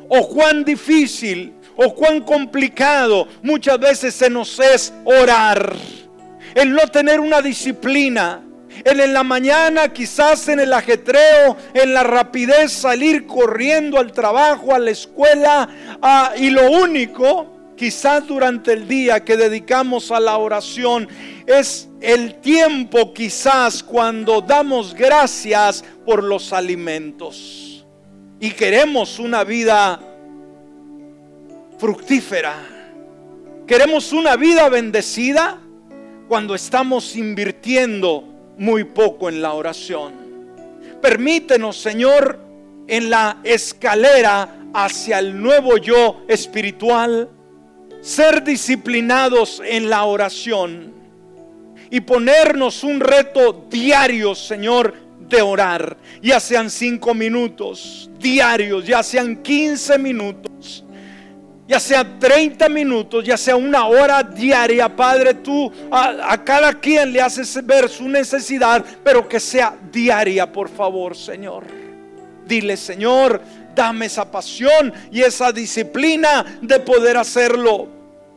o 0.08 0.28
cuán 0.28 0.64
difícil 0.64 1.55
o 1.76 1.94
cuán 1.94 2.20
complicado 2.20 3.28
muchas 3.42 3.78
veces 3.78 4.14
se 4.14 4.30
nos 4.30 4.58
es 4.58 4.92
orar. 5.04 5.74
El 6.54 6.72
no 6.72 6.86
tener 6.88 7.20
una 7.20 7.42
disciplina. 7.42 8.42
El 8.84 9.00
en 9.00 9.12
la 9.12 9.22
mañana, 9.22 9.92
quizás 9.92 10.48
en 10.48 10.60
el 10.60 10.72
ajetreo, 10.72 11.56
en 11.74 11.94
la 11.94 12.02
rapidez, 12.02 12.72
salir 12.72 13.26
corriendo 13.26 13.98
al 13.98 14.12
trabajo, 14.12 14.74
a 14.74 14.78
la 14.78 14.90
escuela. 14.90 15.68
Ah, 16.02 16.32
y 16.36 16.50
lo 16.50 16.70
único, 16.70 17.72
quizás 17.76 18.26
durante 18.26 18.72
el 18.72 18.86
día 18.86 19.24
que 19.24 19.36
dedicamos 19.36 20.10
a 20.10 20.20
la 20.20 20.36
oración, 20.36 21.08
es 21.46 21.88
el 22.00 22.34
tiempo 22.40 23.14
quizás 23.14 23.82
cuando 23.82 24.40
damos 24.40 24.94
gracias 24.94 25.84
por 26.04 26.22
los 26.22 26.52
alimentos. 26.52 27.86
Y 28.40 28.50
queremos 28.50 29.18
una 29.18 29.42
vida 29.44 30.00
fructífera. 31.78 32.54
Queremos 33.66 34.12
una 34.12 34.36
vida 34.36 34.68
bendecida 34.68 35.60
cuando 36.28 36.54
estamos 36.54 37.16
invirtiendo 37.16 38.24
muy 38.58 38.84
poco 38.84 39.28
en 39.28 39.42
la 39.42 39.52
oración. 39.52 40.12
Permítenos, 41.02 41.76
Señor, 41.76 42.40
en 42.86 43.10
la 43.10 43.38
escalera 43.44 44.56
hacia 44.72 45.18
el 45.18 45.40
nuevo 45.40 45.76
yo 45.76 46.22
espiritual, 46.28 47.28
ser 48.00 48.44
disciplinados 48.44 49.60
en 49.64 49.90
la 49.90 50.04
oración 50.04 50.94
y 51.90 52.00
ponernos 52.00 52.84
un 52.84 53.00
reto 53.00 53.66
diario, 53.68 54.34
Señor, 54.34 54.94
de 55.28 55.42
orar, 55.42 55.96
ya 56.22 56.38
sean 56.38 56.70
cinco 56.70 57.14
minutos 57.14 58.10
diarios, 58.18 58.86
ya 58.86 59.02
sean 59.02 59.42
15 59.42 59.98
minutos, 59.98 60.84
ya 61.68 61.80
sea 61.80 62.18
30 62.18 62.68
minutos, 62.68 63.24
ya 63.24 63.36
sea 63.36 63.56
una 63.56 63.86
hora 63.86 64.22
diaria, 64.22 64.94
Padre, 64.94 65.34
tú 65.34 65.72
a, 65.90 66.42
cada 66.44 66.72
quien 66.74 67.12
le 67.12 67.20
haces 67.20 67.64
ver 67.64 67.88
su 67.88 68.08
necesidad, 68.08 68.84
pero 69.02 69.28
que 69.28 69.40
sea 69.40 69.76
diaria, 69.90 70.50
por 70.50 70.68
favor, 70.68 71.16
Señor. 71.16 71.64
Dile, 72.46 72.76
Señor, 72.76 73.40
dame 73.74 74.06
esa 74.06 74.30
pasión 74.30 74.92
y 75.10 75.22
esa 75.22 75.50
disciplina 75.50 76.58
de 76.62 76.78
poder 76.78 77.16
hacerlo. 77.16 77.95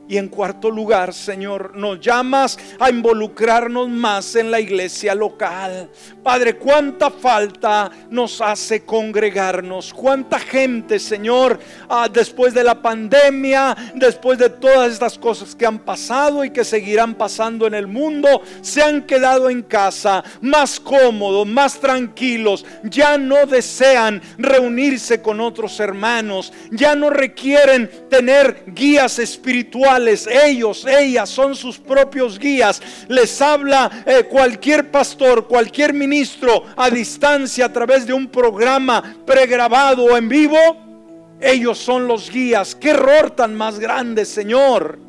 Y 0.09 0.17
en 0.17 0.27
cuarto 0.27 0.71
lugar, 0.71 1.13
Señor, 1.13 1.77
nos 1.77 1.99
llamas 1.99 2.57
a 2.79 2.89
involucrarnos 2.89 3.89
más 3.89 4.35
en 4.35 4.49
la 4.49 4.59
iglesia 4.59 5.13
local. 5.13 5.91
Padre, 6.23 6.55
cuánta 6.55 7.11
falta 7.11 7.91
nos 8.09 8.41
hace 8.41 8.83
congregarnos. 8.83 9.93
Cuánta 9.93 10.39
gente, 10.39 10.97
Señor, 10.97 11.59
ah, 11.87 12.09
después 12.11 12.55
de 12.55 12.63
la 12.63 12.81
pandemia, 12.81 13.77
después 13.93 14.39
de 14.39 14.49
todas 14.49 14.91
estas 14.91 15.15
cosas 15.15 15.53
que 15.53 15.67
han 15.67 15.77
pasado 15.77 16.43
y 16.43 16.49
que 16.49 16.65
seguirán 16.65 17.13
pasando 17.13 17.67
en 17.67 17.75
el 17.75 17.85
mundo, 17.85 18.41
se 18.61 18.81
han 18.81 19.03
quedado 19.03 19.47
en 19.47 19.61
casa 19.61 20.23
más 20.41 20.79
cómodos, 20.79 21.45
más 21.45 21.79
tranquilos. 21.79 22.65
Ya 22.81 23.15
no 23.19 23.45
desean 23.45 24.23
reunirse 24.39 25.21
con 25.21 25.39
otros 25.39 25.79
hermanos. 25.79 26.51
Ya 26.71 26.95
no 26.95 27.11
requieren 27.11 28.07
tener 28.09 28.63
guías 28.65 29.19
espirituales 29.19 29.98
ellos, 30.07 30.85
ellas 30.85 31.29
son 31.29 31.55
sus 31.55 31.77
propios 31.77 32.37
guías. 32.39 32.81
Les 33.07 33.41
habla 33.41 34.03
eh, 34.05 34.23
cualquier 34.23 34.91
pastor, 34.91 35.47
cualquier 35.47 35.93
ministro 35.93 36.63
a 36.75 36.89
distancia 36.89 37.65
a 37.65 37.73
través 37.73 38.05
de 38.05 38.13
un 38.13 38.27
programa 38.27 39.15
pregrabado 39.25 40.05
o 40.05 40.17
en 40.17 40.29
vivo. 40.29 40.57
Ellos 41.41 41.77
son 41.77 42.07
los 42.07 42.29
guías. 42.29 42.75
Qué 42.75 42.91
error 42.91 43.31
tan 43.31 43.55
más 43.55 43.79
grande, 43.79 44.25
Señor. 44.25 45.08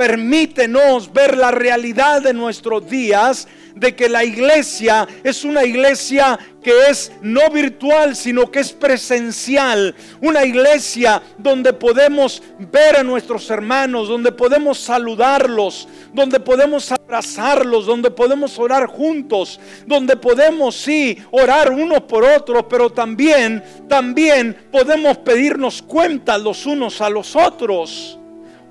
Permítenos 0.00 1.12
ver 1.12 1.36
la 1.36 1.50
realidad 1.50 2.22
de 2.22 2.32
nuestros 2.32 2.88
días 2.88 3.46
de 3.74 3.94
que 3.94 4.08
la 4.08 4.24
iglesia 4.24 5.06
es 5.22 5.44
una 5.44 5.62
iglesia 5.62 6.38
que 6.62 6.88
es 6.88 7.12
no 7.20 7.50
virtual, 7.50 8.16
sino 8.16 8.50
que 8.50 8.60
es 8.60 8.72
presencial. 8.72 9.94
Una 10.22 10.42
iglesia 10.46 11.20
donde 11.36 11.74
podemos 11.74 12.42
ver 12.72 12.96
a 12.96 13.02
nuestros 13.02 13.50
hermanos, 13.50 14.08
donde 14.08 14.32
podemos 14.32 14.80
saludarlos, 14.80 15.86
donde 16.14 16.40
podemos 16.40 16.90
abrazarlos, 16.90 17.84
donde 17.84 18.10
podemos 18.10 18.58
orar 18.58 18.86
juntos, 18.86 19.60
donde 19.86 20.16
podemos 20.16 20.76
sí 20.76 21.18
orar 21.30 21.72
unos 21.72 22.04
por 22.04 22.24
otros, 22.24 22.64
pero 22.70 22.88
también 22.88 23.62
también 23.86 24.56
podemos 24.72 25.18
pedirnos 25.18 25.82
cuentas 25.82 26.40
los 26.40 26.64
unos 26.64 27.02
a 27.02 27.10
los 27.10 27.36
otros. 27.36 28.16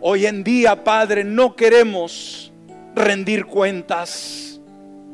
Hoy 0.01 0.25
en 0.25 0.43
día, 0.43 0.83
Padre, 0.83 1.23
no 1.23 1.55
queremos 1.55 2.51
rendir 2.95 3.45
cuentas 3.45 4.49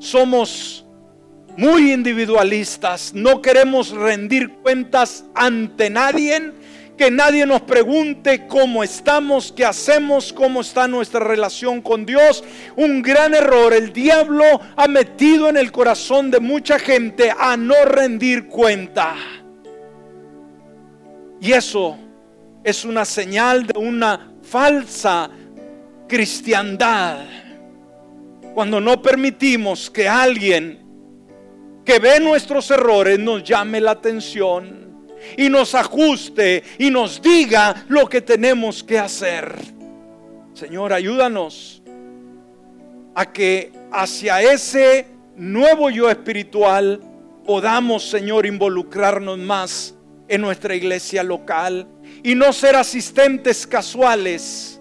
somos 0.06 0.86
muy 1.58 1.92
individualistas, 1.92 3.14
no 3.14 3.42
queremos 3.42 3.92
rendir 3.92 4.50
cuentas 4.62 5.26
ante 5.34 5.90
nadie, 5.90 6.52
que 6.98 7.10
nadie 7.10 7.46
nos 7.46 7.62
pregunte 7.62 8.46
cómo 8.48 8.84
estamos, 8.84 9.52
qué 9.52 9.66
hacemos, 9.66 10.32
cómo 10.32 10.62
está 10.62 10.88
nuestra 10.88 11.22
relación 11.22 11.82
con 11.82 12.06
Dios. 12.06 12.44
Un 12.76 13.02
gran 13.02 13.34
error, 13.34 13.74
el 13.74 13.92
diablo 13.92 14.44
ha 14.76 14.88
metido 14.88 15.50
en 15.50 15.58
el 15.58 15.72
corazón 15.72 16.30
de 16.30 16.40
mucha 16.40 16.78
gente 16.78 17.34
a 17.38 17.58
no 17.58 17.84
rendir 17.86 18.48
cuenta. 18.48 19.16
Y 21.42 21.52
eso 21.52 21.98
es 22.64 22.86
una 22.86 23.06
señal 23.06 23.66
de 23.66 23.78
una 23.78 24.35
falsa 24.46 25.30
cristiandad 26.08 27.26
cuando 28.54 28.80
no 28.80 29.02
permitimos 29.02 29.89
que 29.89 30.08
alguien 30.08 30.80
que 31.84 32.00
ve 32.00 32.20
nuestros 32.20 32.72
errores 32.72 33.20
nos 33.20 33.43
llame 33.43 33.82
la 33.82 33.91
atención 33.91 34.86
y 35.38 35.50
nos 35.50 35.76
ajuste 35.76 36.64
y 36.78 36.89
nos 36.89 37.22
diga 37.22 37.86
lo 37.89 38.08
que 38.08 38.22
tenemos 38.22 38.84
que 38.84 38.98
hacer. 38.98 39.56
Señor, 40.54 40.93
ayúdanos 40.93 41.84
a 43.14 43.32
que 43.32 43.72
hacia 43.91 44.41
ese 44.41 45.08
nuevo 45.36 45.89
yo 45.89 46.10
espiritual 46.10 47.02
podamos, 47.46 48.10
Señor, 48.10 48.46
involucrarnos 48.46 49.38
más 49.38 49.96
en 50.28 50.41
nuestra 50.41 50.76
iglesia 50.76 51.23
local 51.23 51.88
y 52.23 52.36
no 52.36 52.51
ser 52.53 52.76
asistentes 52.76 53.65
casuales, 53.67 54.80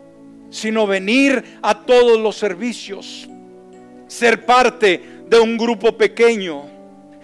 sino 0.50 0.86
venir 0.86 1.58
a 1.62 1.84
todos 1.84 2.18
los 2.18 2.36
servicios 2.36 3.28
ser 4.14 4.44
parte 4.46 5.00
de 5.28 5.40
un 5.40 5.56
grupo 5.56 5.96
pequeño, 5.96 6.66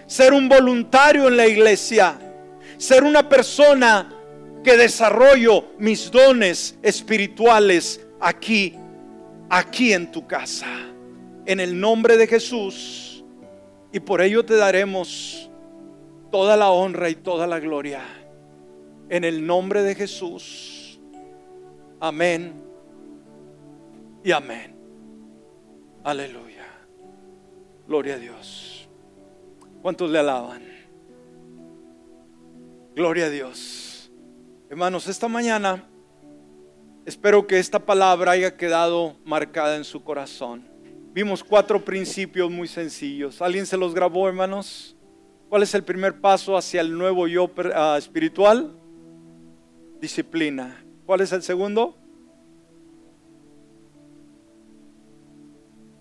ser 0.07 0.33
un 0.33 0.49
voluntario 0.49 1.29
en 1.29 1.37
la 1.37 1.47
iglesia, 1.47 2.19
ser 2.77 3.03
una 3.03 3.27
persona 3.29 4.13
que 4.61 4.75
desarrollo 4.75 5.65
mis 5.77 6.11
dones 6.11 6.77
espirituales 6.81 8.01
aquí, 8.19 8.75
aquí 9.49 9.93
en 9.93 10.11
tu 10.11 10.27
casa, 10.27 10.67
en 11.45 11.61
el 11.61 11.79
nombre 11.79 12.17
de 12.17 12.27
Jesús. 12.27 13.23
Y 13.93 14.01
por 14.01 14.21
ello 14.21 14.43
te 14.43 14.55
daremos 14.55 15.40
toda 16.31 16.57
la 16.57 16.71
honra 16.71 17.09
y 17.09 17.15
toda 17.15 17.45
la 17.45 17.59
gloria. 17.59 18.01
En 19.09 19.23
el 19.23 19.45
nombre 19.45 19.83
de 19.83 19.93
Jesús. 19.93 20.99
Amén 21.99 22.63
y 24.23 24.31
amén. 24.31 24.75
Aleluya. 26.03 26.65
Gloria 27.87 28.15
a 28.15 28.17
Dios. 28.17 28.89
¿Cuántos 29.81 30.09
le 30.09 30.19
alaban? 30.19 30.63
Gloria 32.95 33.25
a 33.25 33.29
Dios. 33.29 34.11
Hermanos, 34.69 35.07
esta 35.07 35.27
mañana 35.27 35.87
espero 37.05 37.45
que 37.45 37.59
esta 37.59 37.79
palabra 37.79 38.31
haya 38.31 38.55
quedado 38.55 39.17
marcada 39.25 39.75
en 39.75 39.83
su 39.83 40.03
corazón. 40.03 40.67
Vimos 41.13 41.43
cuatro 41.43 41.83
principios 41.83 42.49
muy 42.49 42.67
sencillos. 42.67 43.41
¿Alguien 43.41 43.65
se 43.65 43.75
los 43.75 43.93
grabó, 43.93 44.27
hermanos? 44.27 44.95
¿Cuál 45.51 45.63
es 45.63 45.75
el 45.75 45.83
primer 45.83 46.21
paso 46.21 46.55
hacia 46.55 46.79
el 46.79 46.97
nuevo 46.97 47.27
yo 47.27 47.43
uh, 47.43 47.97
espiritual? 47.97 48.71
Disciplina. 49.99 50.81
¿Cuál 51.05 51.19
es 51.19 51.33
el 51.33 51.43
segundo? 51.43 51.93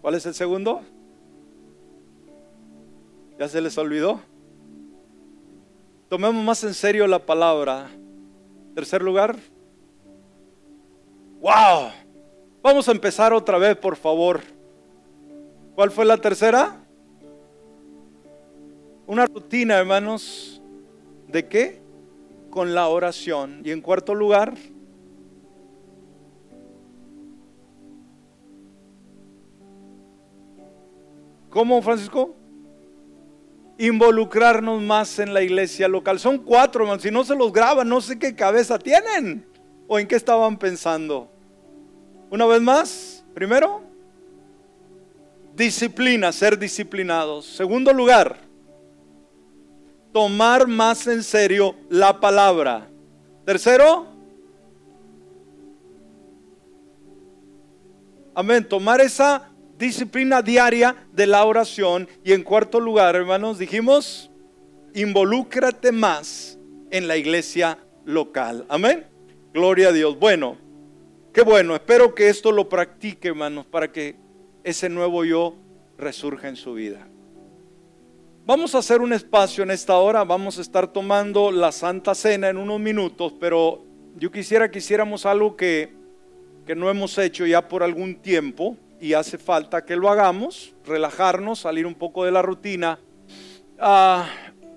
¿Cuál 0.00 0.14
es 0.14 0.24
el 0.24 0.34
segundo? 0.34 0.82
¿Ya 3.40 3.48
se 3.48 3.60
les 3.60 3.76
olvidó? 3.76 4.20
Tomemos 6.08 6.44
más 6.44 6.62
en 6.62 6.72
serio 6.72 7.08
la 7.08 7.18
palabra. 7.18 7.90
Tercer 8.76 9.02
lugar. 9.02 9.34
¡Wow! 11.40 11.90
Vamos 12.62 12.88
a 12.88 12.92
empezar 12.92 13.32
otra 13.32 13.58
vez, 13.58 13.76
por 13.76 13.96
favor. 13.96 14.42
¿Cuál 15.74 15.90
fue 15.90 16.04
la 16.04 16.18
tercera? 16.18 16.86
Una 19.10 19.26
rutina, 19.26 19.76
hermanos. 19.76 20.62
¿De 21.26 21.48
qué? 21.48 21.82
Con 22.48 22.76
la 22.76 22.86
oración. 22.86 23.60
Y 23.64 23.72
en 23.72 23.80
cuarto 23.80 24.14
lugar, 24.14 24.54
¿Cómo, 31.48 31.82
Francisco? 31.82 32.36
involucrarnos 33.78 34.80
más 34.80 35.18
en 35.18 35.34
la 35.34 35.42
iglesia 35.42 35.88
local. 35.88 36.20
Son 36.20 36.38
cuatro, 36.38 36.82
hermanos. 36.82 37.02
Si 37.02 37.10
no 37.10 37.24
se 37.24 37.34
los 37.34 37.52
graban, 37.52 37.88
no 37.88 38.00
sé 38.00 38.16
qué 38.16 38.36
cabeza 38.36 38.78
tienen 38.78 39.44
o 39.88 39.98
en 39.98 40.06
qué 40.06 40.14
estaban 40.14 40.56
pensando. 40.56 41.28
Una 42.30 42.46
vez 42.46 42.60
más, 42.60 43.24
primero, 43.34 43.82
disciplina, 45.56 46.30
ser 46.30 46.56
disciplinados. 46.56 47.44
Segundo 47.46 47.92
lugar, 47.92 48.49
tomar 50.12 50.66
más 50.66 51.06
en 51.06 51.22
serio 51.22 51.74
la 51.88 52.20
palabra. 52.20 52.88
Tercero, 53.44 54.06
amén, 58.34 58.68
tomar 58.68 59.00
esa 59.00 59.50
disciplina 59.78 60.42
diaria 60.42 60.96
de 61.12 61.26
la 61.26 61.44
oración. 61.44 62.08
Y 62.24 62.32
en 62.32 62.42
cuarto 62.42 62.80
lugar, 62.80 63.16
hermanos, 63.16 63.58
dijimos 63.58 64.30
involúcrate 64.94 65.92
más 65.92 66.58
en 66.90 67.08
la 67.08 67.16
iglesia 67.16 67.78
local. 68.04 68.66
Amén. 68.68 69.06
Gloria 69.52 69.88
a 69.88 69.92
Dios. 69.92 70.18
Bueno, 70.18 70.56
qué 71.32 71.42
bueno. 71.42 71.74
Espero 71.74 72.14
que 72.14 72.28
esto 72.28 72.52
lo 72.52 72.68
practique, 72.68 73.28
hermanos, 73.28 73.66
para 73.66 73.92
que 73.92 74.16
ese 74.64 74.88
nuevo 74.88 75.24
yo 75.24 75.56
resurja 75.96 76.48
en 76.48 76.56
su 76.56 76.74
vida. 76.74 77.06
Vamos 78.50 78.74
a 78.74 78.78
hacer 78.78 79.00
un 79.00 79.12
espacio 79.12 79.62
en 79.62 79.70
esta 79.70 79.96
hora. 79.98 80.24
Vamos 80.24 80.58
a 80.58 80.60
estar 80.60 80.88
tomando 80.88 81.52
la 81.52 81.70
Santa 81.70 82.16
Cena 82.16 82.48
en 82.48 82.56
unos 82.56 82.80
minutos, 82.80 83.32
pero 83.38 83.84
yo 84.16 84.32
quisiera 84.32 84.68
que 84.68 84.80
hiciéramos 84.80 85.24
algo 85.24 85.56
que, 85.56 85.94
que 86.66 86.74
no 86.74 86.90
hemos 86.90 87.16
hecho 87.18 87.46
ya 87.46 87.68
por 87.68 87.84
algún 87.84 88.16
tiempo 88.16 88.76
y 89.00 89.12
hace 89.12 89.38
falta 89.38 89.84
que 89.84 89.94
lo 89.94 90.10
hagamos, 90.10 90.74
relajarnos, 90.84 91.60
salir 91.60 91.86
un 91.86 91.94
poco 91.94 92.24
de 92.24 92.32
la 92.32 92.42
rutina. 92.42 92.98
Ah, 93.78 94.28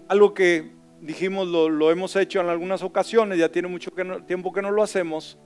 algo 0.08 0.36
que 0.36 0.72
dijimos 1.02 1.48
lo, 1.48 1.68
lo 1.68 1.90
hemos 1.90 2.16
hecho 2.16 2.42
en 2.42 2.50
algunas 2.50 2.84
ocasiones, 2.84 3.40
ya 3.40 3.50
tiene 3.50 3.70
mucho 3.70 3.90
tiempo 4.28 4.54
que 4.54 4.62
no 4.62 4.70
lo 4.70 4.84
hacemos, 4.84 5.40